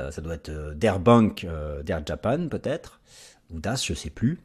Euh, 0.00 0.10
ça 0.10 0.22
doit 0.22 0.34
être 0.34 0.48
euh, 0.48 0.74
Der 0.74 0.98
Bank, 0.98 1.44
euh, 1.44 1.82
Der 1.82 2.02
Japan 2.04 2.48
peut-être, 2.48 3.00
ou 3.50 3.60
Das, 3.60 3.84
je 3.84 3.94
sais 3.94 4.10
plus. 4.10 4.40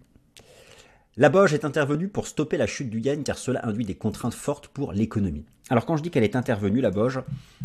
La 1.15 1.29
Boge 1.29 1.53
est 1.53 1.65
intervenue 1.65 2.09
pour 2.09 2.27
stopper 2.27 2.57
la 2.57 2.67
chute 2.67 2.89
du 2.89 2.99
yen 2.99 3.23
car 3.23 3.37
cela 3.37 3.65
induit 3.65 3.85
des 3.85 3.95
contraintes 3.95 4.35
fortes 4.35 4.67
pour 4.67 4.93
l'économie. 4.93 5.45
Alors 5.69 5.85
quand 5.85 5.97
je 5.97 6.03
dis 6.03 6.11
qu'elle 6.11 6.23
est 6.23 6.35
intervenue, 6.35 6.79
la 6.79 6.91
Boge, 6.91 7.21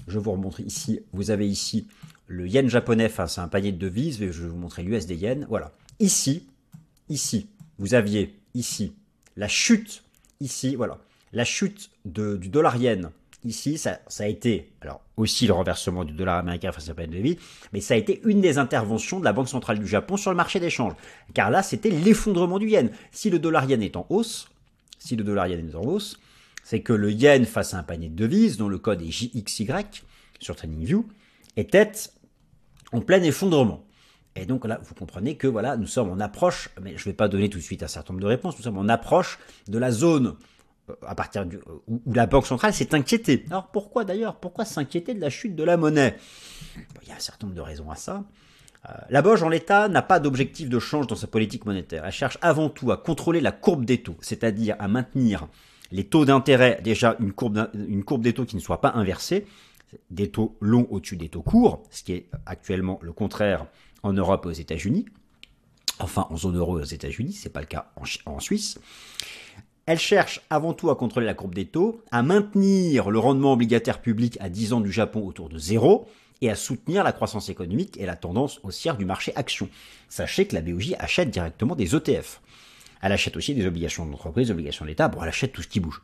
je 0.08 0.18
vous 0.18 0.32
remontre 0.32 0.60
ici, 0.60 1.00
vous 1.12 1.30
avez 1.30 1.46
ici 1.46 1.86
le 2.28 2.48
yen 2.48 2.68
japonais 2.68 3.10
face 3.10 3.38
à 3.38 3.42
un 3.42 3.48
panier 3.48 3.72
de 3.72 3.76
devises, 3.76 4.18
je 4.18 4.42
vais 4.42 4.48
vous 4.48 4.56
montrer 4.56 4.82
l'USD 4.82 5.10
yen, 5.10 5.46
voilà. 5.50 5.72
Ici, 6.00 6.48
ici, 7.10 7.50
vous 7.78 7.92
aviez 7.92 8.40
ici 8.54 8.94
la 9.36 9.48
chute, 9.48 10.02
ici, 10.40 10.74
voilà, 10.74 10.98
la 11.34 11.44
chute 11.44 11.90
du 12.06 12.48
dollar 12.48 12.76
yen 12.76 13.10
ici, 13.44 13.78
ça, 13.78 14.00
a 14.18 14.26
été, 14.26 14.72
alors 14.80 15.02
aussi 15.16 15.46
le 15.46 15.52
renversement 15.52 16.04
du 16.04 16.12
dollar 16.12 16.38
américain 16.38 16.72
face 16.72 16.88
à 16.88 16.94
la 16.96 17.06
de 17.06 17.36
mais 17.72 17.80
ça 17.80 17.94
a 17.94 17.96
été 17.96 18.20
une 18.24 18.40
des 18.40 18.58
interventions 18.58 19.20
de 19.20 19.24
la 19.24 19.32
Banque 19.32 19.48
centrale 19.48 19.78
du 19.78 19.86
Japon 19.86 20.16
sur 20.16 20.30
le 20.30 20.36
marché 20.36 20.60
d'échange. 20.60 20.94
Car 21.34 21.50
là, 21.50 21.62
c'était 21.62 21.90
l'effondrement 21.90 22.58
du 22.58 22.68
yen. 22.68 22.90
Si 23.10 23.30
le 23.30 23.38
dollar 23.38 23.64
yen 23.68 23.82
est 23.82 23.96
en 23.96 24.06
hausse, 24.08 24.48
si 24.98 25.16
le 25.16 25.24
dollar 25.24 25.46
yen 25.46 25.68
est 25.68 25.74
en 25.74 25.82
hausse, 25.82 26.18
c'est 26.62 26.80
que 26.80 26.92
le 26.92 27.10
yen 27.10 27.44
face 27.44 27.74
à 27.74 27.78
un 27.78 27.82
panier 27.82 28.08
de 28.08 28.16
devises, 28.16 28.56
dont 28.56 28.68
le 28.68 28.78
code 28.78 29.02
est 29.02 29.10
JXY 29.10 29.68
sur 30.38 30.56
TradingView, 30.56 31.06
était 31.56 31.92
en 32.92 33.00
plein 33.00 33.22
effondrement. 33.22 33.84
Et 34.34 34.46
donc 34.46 34.66
là, 34.66 34.80
vous 34.82 34.94
comprenez 34.94 35.36
que 35.36 35.46
voilà, 35.46 35.76
nous 35.76 35.86
sommes 35.86 36.10
en 36.10 36.20
approche, 36.20 36.70
mais 36.80 36.96
je 36.96 37.02
ne 37.02 37.12
vais 37.12 37.12
pas 37.12 37.28
donner 37.28 37.50
tout 37.50 37.58
de 37.58 37.62
suite 37.62 37.82
un 37.82 37.88
certain 37.88 38.14
nombre 38.14 38.22
de 38.22 38.28
réponses, 38.28 38.56
nous 38.56 38.62
sommes 38.62 38.78
en 38.78 38.88
approche 38.88 39.38
de 39.68 39.78
la 39.78 39.90
zone 39.90 40.36
à 41.06 41.14
partir 41.14 41.46
du, 41.46 41.56
euh, 41.56 41.60
où, 41.88 42.00
la 42.12 42.26
Banque 42.26 42.46
centrale 42.46 42.74
s'est 42.74 42.94
inquiétée. 42.94 43.44
Alors 43.50 43.68
pourquoi 43.68 44.04
d'ailleurs 44.04 44.36
Pourquoi 44.36 44.64
s'inquiéter 44.64 45.14
de 45.14 45.20
la 45.20 45.30
chute 45.30 45.54
de 45.54 45.64
la 45.64 45.76
monnaie? 45.76 46.16
Il 47.02 47.08
y 47.08 47.12
a 47.12 47.16
un 47.16 47.20
certain 47.20 47.46
nombre 47.46 47.56
de 47.56 47.62
raisons 47.62 47.90
à 47.90 47.96
ça. 47.96 48.24
Euh, 48.88 48.92
la 49.10 49.22
Boge, 49.22 49.42
en 49.42 49.48
l'état, 49.48 49.88
n'a 49.88 50.02
pas 50.02 50.18
d'objectif 50.18 50.68
de 50.68 50.78
change 50.78 51.06
dans 51.06 51.14
sa 51.14 51.26
politique 51.26 51.66
monétaire. 51.66 52.04
Elle 52.04 52.12
cherche 52.12 52.38
avant 52.42 52.68
tout 52.68 52.90
à 52.90 52.96
contrôler 52.96 53.40
la 53.40 53.52
courbe 53.52 53.84
des 53.84 54.02
taux, 54.02 54.16
c'est-à-dire 54.20 54.76
à 54.78 54.88
maintenir 54.88 55.46
les 55.92 56.04
taux 56.04 56.24
d'intérêt, 56.24 56.80
déjà 56.82 57.16
une 57.20 57.32
courbe, 57.32 57.70
une 57.74 58.02
courbe 58.02 58.22
des 58.22 58.32
taux 58.32 58.46
qui 58.46 58.56
ne 58.56 58.60
soit 58.60 58.80
pas 58.80 58.92
inversée, 58.94 59.46
des 60.10 60.30
taux 60.30 60.56
longs 60.60 60.86
au-dessus 60.90 61.16
des 61.16 61.28
taux 61.28 61.42
courts, 61.42 61.82
ce 61.90 62.02
qui 62.02 62.12
est 62.12 62.30
actuellement 62.46 62.98
le 63.02 63.12
contraire 63.12 63.66
en 64.02 64.12
Europe 64.12 64.46
et 64.46 64.48
aux 64.48 64.52
États-Unis. 64.52 65.06
Enfin, 65.98 66.26
en 66.30 66.36
zone 66.36 66.56
euro 66.56 66.80
aux 66.80 66.84
États-Unis, 66.84 67.34
c'est 67.34 67.50
pas 67.50 67.60
le 67.60 67.66
cas 67.66 67.92
en, 68.26 68.40
Suisse. 68.40 68.80
Elle 69.86 69.98
cherche 69.98 70.40
avant 70.48 70.74
tout 70.74 70.90
à 70.90 70.96
contrôler 70.96 71.26
la 71.26 71.34
courbe 71.34 71.54
des 71.54 71.66
taux, 71.66 72.00
à 72.12 72.22
maintenir 72.22 73.10
le 73.10 73.18
rendement 73.18 73.52
obligataire 73.52 74.00
public 74.00 74.38
à 74.40 74.48
10 74.48 74.74
ans 74.74 74.80
du 74.80 74.92
Japon 74.92 75.26
autour 75.26 75.48
de 75.48 75.58
zéro, 75.58 76.08
et 76.40 76.50
à 76.50 76.56
soutenir 76.56 77.04
la 77.04 77.12
croissance 77.12 77.48
économique 77.48 77.96
et 77.98 78.06
la 78.06 78.16
tendance 78.16 78.60
haussière 78.64 78.96
du 78.96 79.04
marché 79.04 79.32
action. 79.36 79.68
Sachez 80.08 80.46
que 80.46 80.54
la 80.54 80.60
BOJ 80.60 80.94
achète 80.98 81.30
directement 81.30 81.76
des 81.76 81.94
ETF. 81.94 82.40
Elle 83.00 83.12
achète 83.12 83.36
aussi 83.36 83.54
des 83.54 83.66
obligations 83.66 84.04
d'entreprise, 84.06 84.50
obligations 84.50 84.84
d'État, 84.84 85.08
bon, 85.08 85.22
elle 85.22 85.28
achète 85.28 85.52
tout 85.52 85.62
ce 85.62 85.68
qui 85.68 85.80
bouge. 85.80 86.02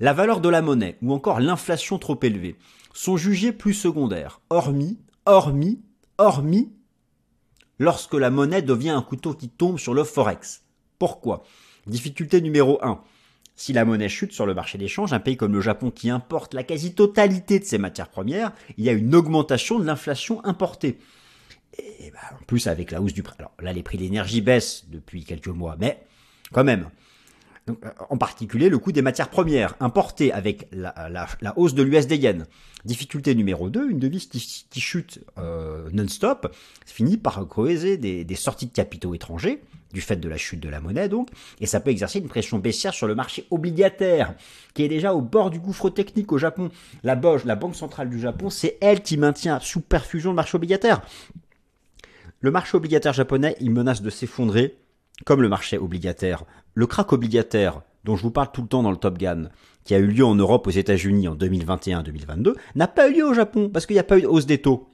La 0.00 0.12
valeur 0.12 0.40
de 0.40 0.48
la 0.48 0.62
monnaie 0.62 0.98
ou 1.02 1.12
encore 1.12 1.40
l'inflation 1.40 1.98
trop 1.98 2.18
élevée 2.22 2.56
sont 2.92 3.16
jugés 3.16 3.52
plus 3.52 3.74
secondaires, 3.74 4.40
hormis, 4.50 4.98
hormis, 5.26 5.80
hormis, 6.18 6.72
lorsque 7.78 8.14
la 8.14 8.30
monnaie 8.30 8.62
devient 8.62 8.90
un 8.90 9.02
couteau 9.02 9.34
qui 9.34 9.48
tombe 9.48 9.78
sur 9.78 9.94
le 9.94 10.04
forex. 10.04 10.62
Pourquoi? 10.98 11.44
Difficulté 11.86 12.40
numéro 12.40 12.78
1. 12.82 13.00
Si 13.54 13.72
la 13.72 13.84
monnaie 13.84 14.08
chute 14.08 14.32
sur 14.32 14.46
le 14.46 14.54
marché 14.54 14.78
d'échange, 14.78 15.12
un 15.12 15.20
pays 15.20 15.36
comme 15.36 15.52
le 15.52 15.60
Japon 15.60 15.90
qui 15.90 16.10
importe 16.10 16.54
la 16.54 16.62
quasi-totalité 16.62 17.58
de 17.58 17.64
ses 17.64 17.78
matières 17.78 18.08
premières, 18.08 18.52
il 18.78 18.84
y 18.84 18.88
a 18.88 18.92
une 18.92 19.14
augmentation 19.14 19.78
de 19.78 19.84
l'inflation 19.84 20.44
importée. 20.44 20.98
Et 21.78 22.10
bah, 22.10 22.18
en 22.40 22.44
plus 22.44 22.66
avec 22.66 22.90
la 22.90 23.00
hausse 23.00 23.12
du 23.12 23.22
prix. 23.22 23.36
Alors 23.38 23.52
là, 23.60 23.72
les 23.72 23.82
prix 23.82 23.98
de 23.98 24.02
l'énergie 24.02 24.40
baissent 24.40 24.86
depuis 24.88 25.24
quelques 25.24 25.48
mois, 25.48 25.76
mais 25.78 26.02
quand 26.52 26.64
même, 26.64 26.88
euh, 27.70 27.74
en 28.10 28.16
particulier 28.16 28.68
le 28.68 28.78
coût 28.78 28.90
des 28.90 29.02
matières 29.02 29.30
premières 29.30 29.76
importées 29.78 30.32
avec 30.32 30.68
la, 30.72 31.28
hausse 31.56 31.74
de 31.74 31.82
l'USD 31.82 32.12
yen. 32.12 32.46
Difficulté 32.84 33.36
numéro 33.36 33.70
2, 33.70 33.88
une 33.88 34.00
devise 34.00 34.26
qui, 34.26 34.80
chute 34.80 35.20
euh, 35.38 35.88
non-stop 35.92 36.52
finit 36.84 37.16
par 37.16 37.46
causer 37.46 37.96
des, 37.96 38.24
des, 38.24 38.34
sorties 38.34 38.66
de 38.66 38.72
capitaux 38.72 39.14
étrangers, 39.14 39.62
du 39.92 40.00
fait 40.00 40.16
de 40.16 40.28
la 40.28 40.36
chute 40.36 40.58
de 40.58 40.68
la 40.68 40.80
monnaie 40.80 41.08
donc, 41.08 41.28
et 41.60 41.66
ça 41.66 41.78
peut 41.78 41.90
exercer 41.90 42.18
une 42.18 42.28
pression 42.28 42.58
baissière 42.58 42.94
sur 42.94 43.06
le 43.06 43.14
marché 43.14 43.46
obligataire, 43.50 44.34
qui 44.74 44.82
est 44.82 44.88
déjà 44.88 45.14
au 45.14 45.20
bord 45.20 45.50
du 45.50 45.60
gouffre 45.60 45.88
technique 45.88 46.32
au 46.32 46.38
Japon. 46.38 46.70
La 47.04 47.14
BOJ, 47.14 47.44
la 47.44 47.54
Banque 47.54 47.76
Centrale 47.76 48.10
du 48.10 48.18
Japon, 48.18 48.50
c'est 48.50 48.76
elle 48.80 49.02
qui 49.02 49.16
maintient 49.16 49.60
sous 49.60 49.80
perfusion 49.80 50.30
le 50.30 50.36
marché 50.36 50.56
obligataire. 50.56 51.02
Le 52.40 52.50
marché 52.50 52.76
obligataire 52.76 53.12
japonais, 53.12 53.54
il 53.60 53.70
menace 53.70 54.02
de 54.02 54.10
s'effondrer 54.10 54.81
comme 55.24 55.42
le 55.42 55.48
marché 55.48 55.78
obligataire, 55.78 56.44
le 56.74 56.86
crack 56.86 57.12
obligataire 57.12 57.82
dont 58.04 58.16
je 58.16 58.22
vous 58.22 58.30
parle 58.30 58.50
tout 58.52 58.62
le 58.62 58.68
temps 58.68 58.82
dans 58.82 58.90
le 58.90 58.96
Top 58.96 59.18
Gun, 59.18 59.48
qui 59.84 59.94
a 59.94 59.98
eu 59.98 60.06
lieu 60.06 60.24
en 60.24 60.34
Europe, 60.34 60.66
aux 60.66 60.70
États-Unis 60.70 61.28
en 61.28 61.36
2021-2022, 61.36 62.54
n'a 62.74 62.88
pas 62.88 63.08
eu 63.08 63.14
lieu 63.14 63.26
au 63.26 63.34
Japon 63.34 63.68
parce 63.68 63.86
qu'il 63.86 63.94
n'y 63.94 64.00
a 64.00 64.04
pas 64.04 64.18
eu 64.18 64.22
de 64.22 64.26
hausse 64.26 64.46
des 64.46 64.58
taux. 64.58 64.88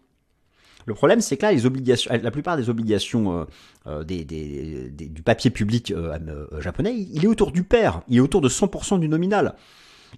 Le 0.87 0.95
problème, 0.95 1.21
c'est 1.21 1.37
que 1.37 1.43
là, 1.43 1.53
les 1.53 1.67
obligations, 1.67 2.11
la 2.23 2.31
plupart 2.31 2.57
des 2.57 2.71
obligations 2.71 3.41
euh, 3.41 3.45
euh, 3.87 4.05
du 4.05 5.23
papier 5.23 5.51
public 5.51 5.91
euh, 5.91 6.47
japonais, 6.61 6.95
il 6.95 7.23
est 7.25 7.29
autour 7.29 7.53
du 7.53 7.63
pair, 7.63 8.01
il 8.09 8.17
est 8.17 8.21
autour 8.21 8.41
de 8.41 8.49
100% 8.49 8.99
du 8.99 9.07
nominal. 9.07 9.55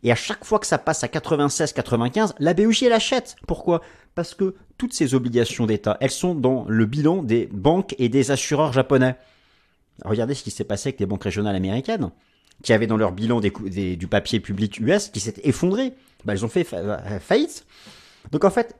Et 0.04 0.12
à 0.12 0.14
chaque 0.14 0.44
fois 0.44 0.60
que 0.60 0.68
ça 0.68 0.78
passe 0.78 1.02
à 1.02 1.08
96-95, 1.08 2.34
la 2.38 2.54
BOJ 2.54 2.82
l'achète. 2.82 3.34
Pourquoi? 3.48 3.80
Parce 4.14 4.34
que 4.34 4.54
toutes 4.78 4.92
ces 4.92 5.14
obligations 5.14 5.66
d'État, 5.66 5.96
elles 6.00 6.12
sont 6.12 6.36
dans 6.36 6.64
le 6.68 6.86
bilan 6.86 7.24
des 7.24 7.48
banques 7.52 7.96
et 7.98 8.08
des 8.08 8.30
assureurs 8.30 8.72
japonais. 8.72 9.16
Regardez 10.04 10.34
ce 10.34 10.42
qui 10.42 10.50
s'est 10.50 10.64
passé 10.64 10.88
avec 10.88 11.00
les 11.00 11.06
banques 11.06 11.24
régionales 11.24 11.56
américaines, 11.56 12.10
qui 12.62 12.72
avaient 12.72 12.86
dans 12.86 12.96
leur 12.96 13.12
bilan 13.12 13.40
du 13.40 14.06
papier 14.06 14.40
public 14.40 14.78
US 14.80 15.08
qui 15.08 15.20
s'est 15.20 15.34
effondré. 15.44 15.94
Bah, 16.24 16.34
elles 16.34 16.44
ont 16.44 16.48
fait 16.48 16.66
euh, 16.74 17.18
faillite. 17.18 17.66
Donc 18.32 18.44
en 18.44 18.50
fait, 18.50 18.76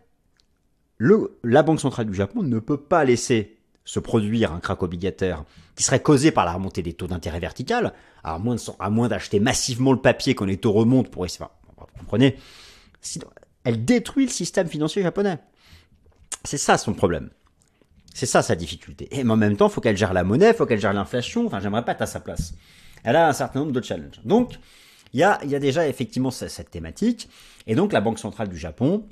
la 0.99 1.63
Banque 1.63 1.81
centrale 1.81 2.07
du 2.07 2.15
Japon 2.15 2.43
ne 2.43 2.59
peut 2.59 2.77
pas 2.77 3.05
laisser 3.05 3.57
se 3.85 3.99
produire 3.99 4.53
un 4.53 4.61
crack 4.61 4.83
obligataire 4.83 5.45
qui 5.75 5.83
serait 5.83 6.03
causé 6.03 6.31
par 6.31 6.45
la 6.45 6.53
remontée 6.53 6.83
des 6.83 6.93
taux 6.93 7.07
d'intérêt 7.07 7.41
vertical, 7.41 7.95
à 8.23 8.39
moins, 8.39 9.09
d'acheter 9.09 9.41
massivement 9.41 9.93
le 9.93 10.01
papier 10.01 10.35
quand 10.35 10.45
les 10.45 10.59
taux 10.59 10.73
remontent 10.73 11.11
pour 11.11 11.25
essayer. 11.25 11.47
vous 11.77 11.87
comprenez 11.99 12.37
Elle 13.65 13.85
détruit 13.85 14.27
le 14.27 14.31
système 14.31 14.69
financier 14.69 15.03
japonais. 15.03 15.39
C'est 16.45 16.59
ça 16.59 16.77
son 16.77 16.93
problème. 16.93 17.31
C'est 18.15 18.27
ça 18.27 18.43
sa 18.43 18.57
difficulté. 18.57 19.09
Et 19.13 19.23
en 19.23 19.37
même 19.37 19.57
temps, 19.57 19.69
faut 19.69 19.81
qu'elle 19.81 19.97
gère 19.97 20.13
la 20.13 20.25
monnaie, 20.25 20.53
faut 20.53 20.67
qu'elle 20.67 20.81
gère 20.81 20.93
l'inflation. 20.93 21.47
Enfin, 21.47 21.61
j'aimerais 21.61 21.85
pas 21.85 21.93
être 21.93 22.03
à 22.03 22.07
sa 22.07 22.21
place. 22.21 22.55
Elle 23.05 23.17
a 23.17 23.29
un 23.29 23.33
certain 23.33 23.61
nombre 23.61 23.73
de 23.73 23.83
challenges. 23.83 24.21
Donc, 24.25 24.55
il 25.13 25.21
y 25.21 25.23
a, 25.23 25.43
y 25.45 25.55
a 25.55 25.59
déjà 25.59 25.89
effectivement 25.89 26.31
cette 26.31 26.71
thématique. 26.71 27.29
Et 27.67 27.75
donc, 27.75 27.93
la 27.93 28.01
Banque 28.01 28.19
centrale 28.19 28.49
du 28.49 28.59
Japon 28.59 29.07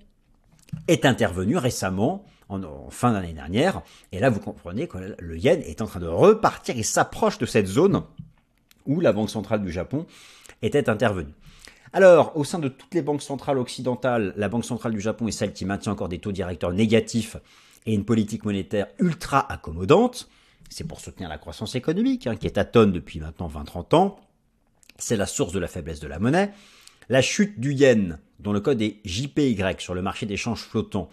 est 0.87 1.07
intervenue 1.07 1.57
récemment, 1.57 2.25
en, 2.49 2.91
fin 2.91 3.13
d'année 3.13 3.33
dernière. 3.33 3.83
Et 4.13 4.21
là, 4.21 4.31
vous 4.31 4.41
comprenez 4.41 4.89
que 4.89 5.17
le 5.19 5.39
yen 5.39 5.61
est 5.63 5.81
en 5.81 5.87
train 5.87 6.01
de 6.01 6.07
repartir. 6.07 6.77
Il 6.77 6.85
s'approche 6.85 7.39
de 7.39 7.47
cette 7.47 7.67
zone 7.67 8.03
où 8.87 9.01
la 9.01 9.13
Banque 9.13 9.31
centrale 9.31 9.63
du 9.63 9.71
Japon 9.71 10.07
était 10.63 10.89
intervenue. 10.89 11.33
Alors, 11.93 12.37
au 12.37 12.45
sein 12.45 12.59
de 12.59 12.69
toutes 12.69 12.95
les 12.95 13.03
banques 13.03 13.23
centrales 13.23 13.59
occidentales, 13.59 14.35
la 14.37 14.49
Banque 14.49 14.65
centrale 14.65 14.93
du 14.93 15.01
Japon 15.01 15.27
est 15.29 15.33
celle 15.33 15.53
qui 15.53 15.65
maintient 15.65 15.93
encore 15.93 16.09
des 16.09 16.19
taux 16.19 16.33
directeurs 16.33 16.73
négatifs 16.73 17.37
et 17.87 17.95
une 17.95 18.05
politique 18.05 18.45
monétaire 18.45 18.89
ultra 18.99 19.51
accommodante, 19.51 20.29
c'est 20.69 20.85
pour 20.85 21.01
soutenir 21.01 21.29
la 21.29 21.39
croissance 21.39 21.75
économique, 21.75 22.27
hein, 22.27 22.37
qui 22.37 22.47
est 22.47 22.59
à 22.59 22.65
tonne 22.65 22.93
depuis 22.93 23.21
maintenant 23.21 23.49
20-30 23.49 23.95
ans, 23.95 24.21
c'est 24.99 25.17
la 25.17 25.27
source 25.27 25.53
de 25.53 25.59
la 25.59 25.69
faiblesse 25.69 26.01
de 26.01 26.09
la 26.09 26.19
monnaie. 26.19 26.53
La 27.09 27.23
chute 27.23 27.59
du 27.59 27.73
yen, 27.73 28.19
dont 28.41 28.53
le 28.53 28.61
code 28.61 28.83
est 28.83 28.99
JPY 29.05 29.57
sur 29.79 29.95
le 29.95 30.03
marché 30.03 30.27
d'échange 30.27 30.61
flottant, 30.61 31.09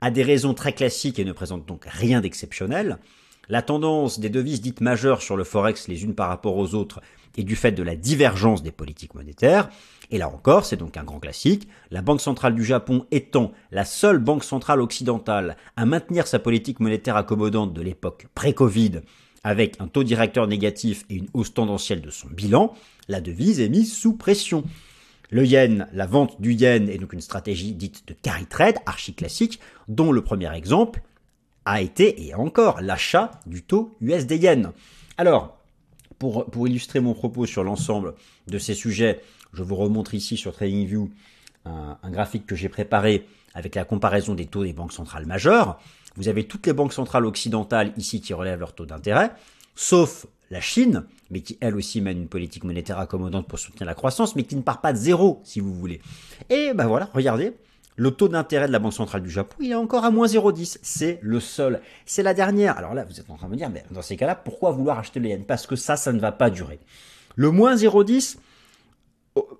a 0.00 0.10
des 0.10 0.22
raisons 0.22 0.54
très 0.54 0.72
classiques 0.72 1.18
et 1.18 1.24
ne 1.24 1.32
présente 1.32 1.66
donc 1.66 1.84
rien 1.86 2.20
d'exceptionnel. 2.20 2.98
La 3.48 3.62
tendance 3.62 4.18
des 4.18 4.28
devises 4.28 4.60
dites 4.60 4.80
majeures 4.80 5.22
sur 5.22 5.36
le 5.36 5.44
forex 5.44 5.86
les 5.86 6.02
unes 6.02 6.14
par 6.14 6.28
rapport 6.28 6.56
aux 6.56 6.74
autres 6.74 7.00
est 7.36 7.44
du 7.44 7.54
fait 7.54 7.72
de 7.72 7.82
la 7.82 7.94
divergence 7.94 8.62
des 8.62 8.72
politiques 8.72 9.14
monétaires. 9.14 9.68
Et 10.10 10.18
là 10.18 10.28
encore, 10.28 10.64
c'est 10.64 10.76
donc 10.76 10.96
un 10.96 11.04
grand 11.04 11.20
classique, 11.20 11.68
la 11.90 12.02
Banque 12.02 12.20
centrale 12.20 12.54
du 12.54 12.64
Japon 12.64 13.06
étant 13.12 13.52
la 13.70 13.84
seule 13.84 14.18
banque 14.18 14.42
centrale 14.42 14.80
occidentale 14.80 15.56
à 15.76 15.86
maintenir 15.86 16.26
sa 16.26 16.40
politique 16.40 16.80
monétaire 16.80 17.16
accommodante 17.16 17.72
de 17.72 17.82
l'époque 17.82 18.26
pré-Covid, 18.34 19.02
avec 19.44 19.80
un 19.80 19.86
taux 19.86 20.02
directeur 20.02 20.48
négatif 20.48 21.04
et 21.08 21.14
une 21.14 21.28
hausse 21.32 21.54
tendancielle 21.54 22.02
de 22.02 22.10
son 22.10 22.26
bilan, 22.28 22.74
la 23.06 23.20
devise 23.20 23.60
est 23.60 23.68
mise 23.68 23.92
sous 23.92 24.14
pression. 24.14 24.64
Le 25.30 25.44
yen, 25.44 25.86
la 25.92 26.06
vente 26.06 26.40
du 26.40 26.52
yen 26.52 26.88
est 26.88 26.98
donc 26.98 27.12
une 27.12 27.20
stratégie 27.20 27.72
dite 27.72 28.08
de 28.08 28.14
carry 28.14 28.46
trade, 28.46 28.78
archi 28.86 29.14
classique, 29.14 29.60
dont 29.86 30.10
le 30.10 30.22
premier 30.22 30.52
exemple 30.52 31.00
a 31.66 31.82
été 31.82 32.26
et 32.26 32.34
encore 32.34 32.80
l'achat 32.80 33.32
du 33.44 33.62
taux 33.62 33.96
USD 34.00 34.42
yen. 34.42 34.72
Alors, 35.18 35.58
pour, 36.18 36.46
pour 36.46 36.66
illustrer 36.66 37.00
mon 37.00 37.12
propos 37.12 37.44
sur 37.44 37.64
l'ensemble 37.64 38.14
de 38.46 38.58
ces 38.58 38.74
sujets, 38.74 39.20
je 39.52 39.62
vous 39.62 39.76
remontre 39.76 40.14
ici 40.14 40.36
sur 40.36 40.54
TradingView 40.54 41.10
un, 41.66 41.98
un 42.02 42.10
graphique 42.10 42.46
que 42.46 42.54
j'ai 42.54 42.68
préparé 42.68 43.26
avec 43.52 43.74
la 43.74 43.84
comparaison 43.84 44.34
des 44.34 44.46
taux 44.46 44.64
des 44.64 44.72
banques 44.72 44.92
centrales 44.92 45.26
majeures. 45.26 45.78
Vous 46.16 46.28
avez 46.28 46.44
toutes 46.44 46.66
les 46.66 46.72
banques 46.72 46.92
centrales 46.92 47.26
occidentales 47.26 47.92
ici 47.96 48.20
qui 48.20 48.32
relèvent 48.32 48.60
leur 48.60 48.74
taux 48.74 48.86
d'intérêt, 48.86 49.32
sauf 49.74 50.26
la 50.50 50.60
Chine, 50.60 51.04
mais 51.30 51.40
qui 51.40 51.58
elle 51.60 51.74
aussi 51.74 52.00
mène 52.00 52.18
une 52.18 52.28
politique 52.28 52.64
monétaire 52.64 52.98
accommodante 52.98 53.48
pour 53.48 53.58
soutenir 53.58 53.86
la 53.86 53.94
croissance, 53.94 54.36
mais 54.36 54.44
qui 54.44 54.56
ne 54.56 54.62
part 54.62 54.80
pas 54.80 54.92
de 54.92 54.98
zéro, 54.98 55.40
si 55.44 55.60
vous 55.60 55.74
voulez. 55.74 56.00
Et 56.48 56.72
ben 56.74 56.86
voilà, 56.86 57.10
regardez, 57.12 57.54
le 57.96 58.10
taux 58.10 58.28
d'intérêt 58.28 58.66
de 58.66 58.72
la 58.72 58.78
Banque 58.78 58.92
centrale 58.92 59.22
du 59.22 59.30
Japon, 59.30 59.56
il 59.60 59.72
est 59.72 59.74
encore 59.74 60.04
à 60.04 60.10
moins 60.10 60.26
0,10. 60.26 60.78
C'est 60.82 61.18
le 61.22 61.40
seul. 61.40 61.80
C'est 62.04 62.22
la 62.22 62.34
dernière. 62.34 62.76
Alors 62.76 62.94
là, 62.94 63.04
vous 63.04 63.18
êtes 63.18 63.28
en 63.30 63.36
train 63.36 63.46
de 63.46 63.52
me 63.52 63.56
dire, 63.56 63.70
mais 63.70 63.84
dans 63.90 64.02
ces 64.02 64.16
cas-là, 64.16 64.34
pourquoi 64.34 64.70
vouloir 64.70 64.98
acheter 64.98 65.18
le 65.18 65.28
yen 65.28 65.44
Parce 65.44 65.66
que 65.66 65.76
ça, 65.76 65.96
ça 65.96 66.12
ne 66.12 66.20
va 66.20 66.30
pas 66.30 66.50
durer. 66.50 66.78
Le 67.34 67.50
moins 67.50 67.74
0,10, 67.74 68.36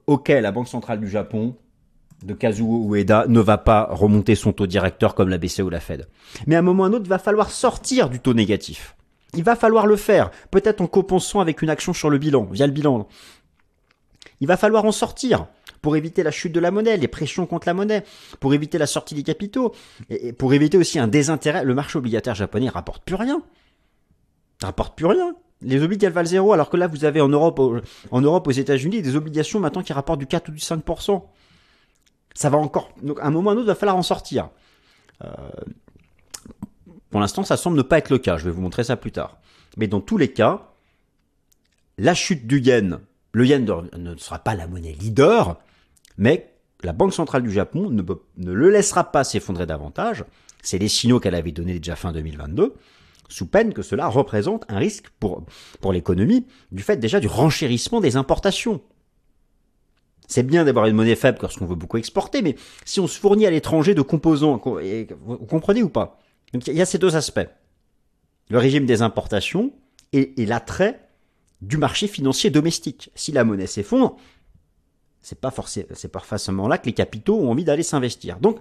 ok, 0.06 0.28
la 0.28 0.52
Banque 0.52 0.68
centrale 0.68 1.00
du 1.00 1.08
Japon, 1.08 1.56
de 2.22 2.34
Kazuo 2.34 2.94
Ueda, 2.94 3.26
ne 3.28 3.40
va 3.40 3.58
pas 3.58 3.88
remonter 3.90 4.34
son 4.34 4.52
taux 4.52 4.66
directeur 4.66 5.14
comme 5.14 5.28
la 5.28 5.38
BCE 5.38 5.60
ou 5.60 5.70
la 5.70 5.80
Fed. 5.80 6.06
Mais 6.46 6.56
à 6.56 6.58
un 6.58 6.62
moment 6.62 6.82
ou 6.82 6.86
à 6.86 6.88
un 6.88 6.92
autre, 6.92 7.04
il 7.06 7.10
va 7.10 7.18
falloir 7.18 7.50
sortir 7.50 8.10
du 8.10 8.20
taux 8.20 8.34
négatif. 8.34 8.96
Il 9.34 9.44
va 9.44 9.56
falloir 9.56 9.86
le 9.86 9.96
faire, 9.96 10.30
peut-être 10.50 10.80
en 10.80 10.86
compensant 10.86 11.40
avec 11.40 11.62
une 11.62 11.70
action 11.70 11.92
sur 11.92 12.10
le 12.10 12.18
bilan, 12.18 12.44
via 12.44 12.66
le 12.66 12.72
bilan. 12.72 13.06
Il 14.40 14.46
va 14.46 14.56
falloir 14.56 14.84
en 14.84 14.92
sortir 14.92 15.46
pour 15.86 15.94
éviter 15.94 16.24
la 16.24 16.32
chute 16.32 16.50
de 16.50 16.58
la 16.58 16.72
monnaie, 16.72 16.96
les 16.96 17.06
pressions 17.06 17.46
contre 17.46 17.68
la 17.68 17.72
monnaie, 17.72 18.02
pour 18.40 18.52
éviter 18.54 18.76
la 18.76 18.88
sortie 18.88 19.14
des 19.14 19.22
capitaux, 19.22 19.72
et 20.10 20.32
pour 20.32 20.52
éviter 20.52 20.76
aussi 20.76 20.98
un 20.98 21.06
désintérêt. 21.06 21.64
Le 21.64 21.74
marché 21.74 21.96
obligataire 21.96 22.34
japonais 22.34 22.68
rapporte 22.68 23.04
plus 23.04 23.14
rien. 23.14 23.40
Rapporte 24.60 24.96
plus 24.96 25.06
rien. 25.06 25.36
Les 25.62 25.80
obligations 25.80 26.12
valent 26.12 26.28
zéro, 26.28 26.52
alors 26.52 26.70
que 26.70 26.76
là, 26.76 26.88
vous 26.88 27.04
avez 27.04 27.20
en 27.20 27.28
Europe, 27.28 27.60
en 28.10 28.20
Europe 28.20 28.48
aux 28.48 28.50
États-Unis, 28.50 29.00
des 29.00 29.14
obligations 29.14 29.60
maintenant 29.60 29.84
qui 29.84 29.92
rapportent 29.92 30.18
du 30.18 30.26
4 30.26 30.48
ou 30.48 30.50
du 30.50 30.58
5%. 30.58 31.22
Ça 32.34 32.50
va 32.50 32.58
encore. 32.58 32.88
Donc, 33.00 33.20
à 33.20 33.26
un 33.26 33.30
moment 33.30 33.50
ou 33.50 33.52
à 33.52 33.52
un 33.52 33.56
autre, 33.58 33.66
il 33.66 33.68
va 33.68 33.76
falloir 33.76 33.96
en 33.96 34.02
sortir. 34.02 34.50
Euh, 35.22 35.28
pour 37.10 37.20
l'instant, 37.20 37.44
ça 37.44 37.56
semble 37.56 37.76
ne 37.76 37.82
pas 37.82 37.98
être 37.98 38.10
le 38.10 38.18
cas. 38.18 38.38
Je 38.38 38.46
vais 38.46 38.50
vous 38.50 38.60
montrer 38.60 38.82
ça 38.82 38.96
plus 38.96 39.12
tard. 39.12 39.38
Mais 39.76 39.86
dans 39.86 40.00
tous 40.00 40.18
les 40.18 40.32
cas, 40.32 40.72
la 41.96 42.14
chute 42.14 42.48
du 42.48 42.58
yen 42.58 42.98
le 43.36 43.44
yen 43.44 43.66
ne 43.98 44.16
sera 44.16 44.38
pas 44.38 44.54
la 44.54 44.66
monnaie 44.66 44.92
leader, 44.92 45.58
mais 46.18 46.52
la 46.82 46.92
Banque 46.92 47.14
centrale 47.14 47.42
du 47.42 47.50
Japon 47.50 47.90
ne, 47.90 48.02
le 48.52 48.70
laissera 48.70 49.10
pas 49.10 49.24
s'effondrer 49.24 49.66
davantage. 49.66 50.24
C'est 50.62 50.78
les 50.78 50.88
signaux 50.88 51.20
qu'elle 51.20 51.34
avait 51.34 51.52
donnés 51.52 51.78
déjà 51.78 51.96
fin 51.96 52.12
2022 52.12 52.74
sous 53.28 53.46
peine 53.46 53.72
que 53.72 53.82
cela 53.82 54.06
représente 54.06 54.64
un 54.68 54.78
risque 54.78 55.06
pour, 55.18 55.44
l'économie 55.92 56.46
du 56.70 56.82
fait 56.82 56.96
déjà 56.96 57.18
du 57.18 57.26
renchérissement 57.26 58.00
des 58.00 58.16
importations. 58.16 58.80
C'est 60.28 60.42
bien 60.42 60.64
d'avoir 60.64 60.86
une 60.86 60.96
monnaie 60.96 61.16
faible 61.16 61.38
lorsqu'on 61.42 61.66
veut 61.66 61.76
beaucoup 61.76 61.98
exporter, 61.98 62.42
mais 62.42 62.56
si 62.84 63.00
on 63.00 63.06
se 63.06 63.18
fournit 63.18 63.46
à 63.46 63.50
l'étranger 63.50 63.94
de 63.94 64.02
composants, 64.02 64.60
vous 64.62 65.38
comprenez 65.46 65.82
ou 65.82 65.88
pas? 65.88 66.20
Il 66.52 66.74
y 66.74 66.82
a 66.82 66.86
ces 66.86 66.98
deux 66.98 67.16
aspects. 67.16 67.48
Le 68.48 68.58
régime 68.58 68.86
des 68.86 69.02
importations 69.02 69.72
et 70.12 70.46
l'attrait 70.46 71.06
du 71.62 71.78
marché 71.78 72.06
financier 72.06 72.50
domestique. 72.50 73.10
Si 73.14 73.32
la 73.32 73.44
monnaie 73.44 73.66
s'effondre, 73.66 74.16
c'est 75.26 75.40
pas 75.40 75.50
forcément, 75.50 75.88
c'est 75.92 76.12
pas 76.12 76.20
forcément 76.20 76.68
là 76.68 76.78
que 76.78 76.86
les 76.86 76.92
capitaux 76.92 77.40
ont 77.40 77.50
envie 77.50 77.64
d'aller 77.64 77.82
s'investir. 77.82 78.38
Donc, 78.38 78.60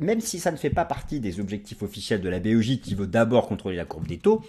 même 0.00 0.22
si 0.22 0.38
ça 0.38 0.50
ne 0.50 0.56
fait 0.56 0.70
pas 0.70 0.86
partie 0.86 1.20
des 1.20 1.38
objectifs 1.38 1.82
officiels 1.82 2.22
de 2.22 2.30
la 2.30 2.40
BOJ 2.40 2.80
qui 2.80 2.94
veut 2.94 3.06
d'abord 3.06 3.46
contrôler 3.46 3.76
la 3.76 3.84
courbe 3.84 4.06
des 4.06 4.16
taux, 4.16 4.42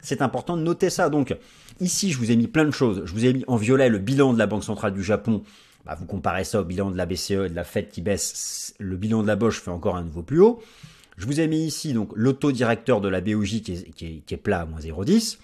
c'est 0.00 0.22
important 0.22 0.56
de 0.56 0.62
noter 0.62 0.88
ça. 0.88 1.10
Donc 1.10 1.36
ici, 1.80 2.10
je 2.10 2.16
vous 2.16 2.30
ai 2.30 2.36
mis 2.36 2.46
plein 2.46 2.64
de 2.64 2.70
choses. 2.70 3.02
Je 3.04 3.12
vous 3.12 3.26
ai 3.26 3.34
mis 3.34 3.44
en 3.46 3.56
violet 3.56 3.90
le 3.90 3.98
bilan 3.98 4.32
de 4.32 4.38
la 4.38 4.46
Banque 4.46 4.64
centrale 4.64 4.94
du 4.94 5.02
Japon. 5.02 5.42
Bah, 5.84 5.96
vous 6.00 6.06
comparez 6.06 6.44
ça 6.44 6.62
au 6.62 6.64
bilan 6.64 6.90
de 6.90 6.96
la 6.96 7.04
BCE 7.04 7.30
et 7.32 7.50
de 7.50 7.54
la 7.54 7.64
Fed 7.64 7.90
qui 7.90 8.00
baisse. 8.00 8.74
Le 8.78 8.96
bilan 8.96 9.20
de 9.20 9.26
la 9.26 9.36
Bosch 9.36 9.60
fait 9.60 9.70
encore 9.70 9.96
un 9.96 10.04
nouveau 10.04 10.22
plus 10.22 10.40
haut. 10.40 10.62
Je 11.18 11.26
vous 11.26 11.40
ai 11.40 11.46
mis 11.46 11.66
ici 11.66 11.92
donc 11.92 12.10
l'auto-directeur 12.14 13.02
de 13.02 13.08
la 13.10 13.20
BOJ 13.20 13.60
qui 13.60 13.72
est, 13.72 13.90
qui 13.90 14.22
qui 14.22 14.32
est 14.32 14.38
plat 14.38 14.62
à 14.62 14.64
moins 14.64 14.80
0,10. 14.80 15.36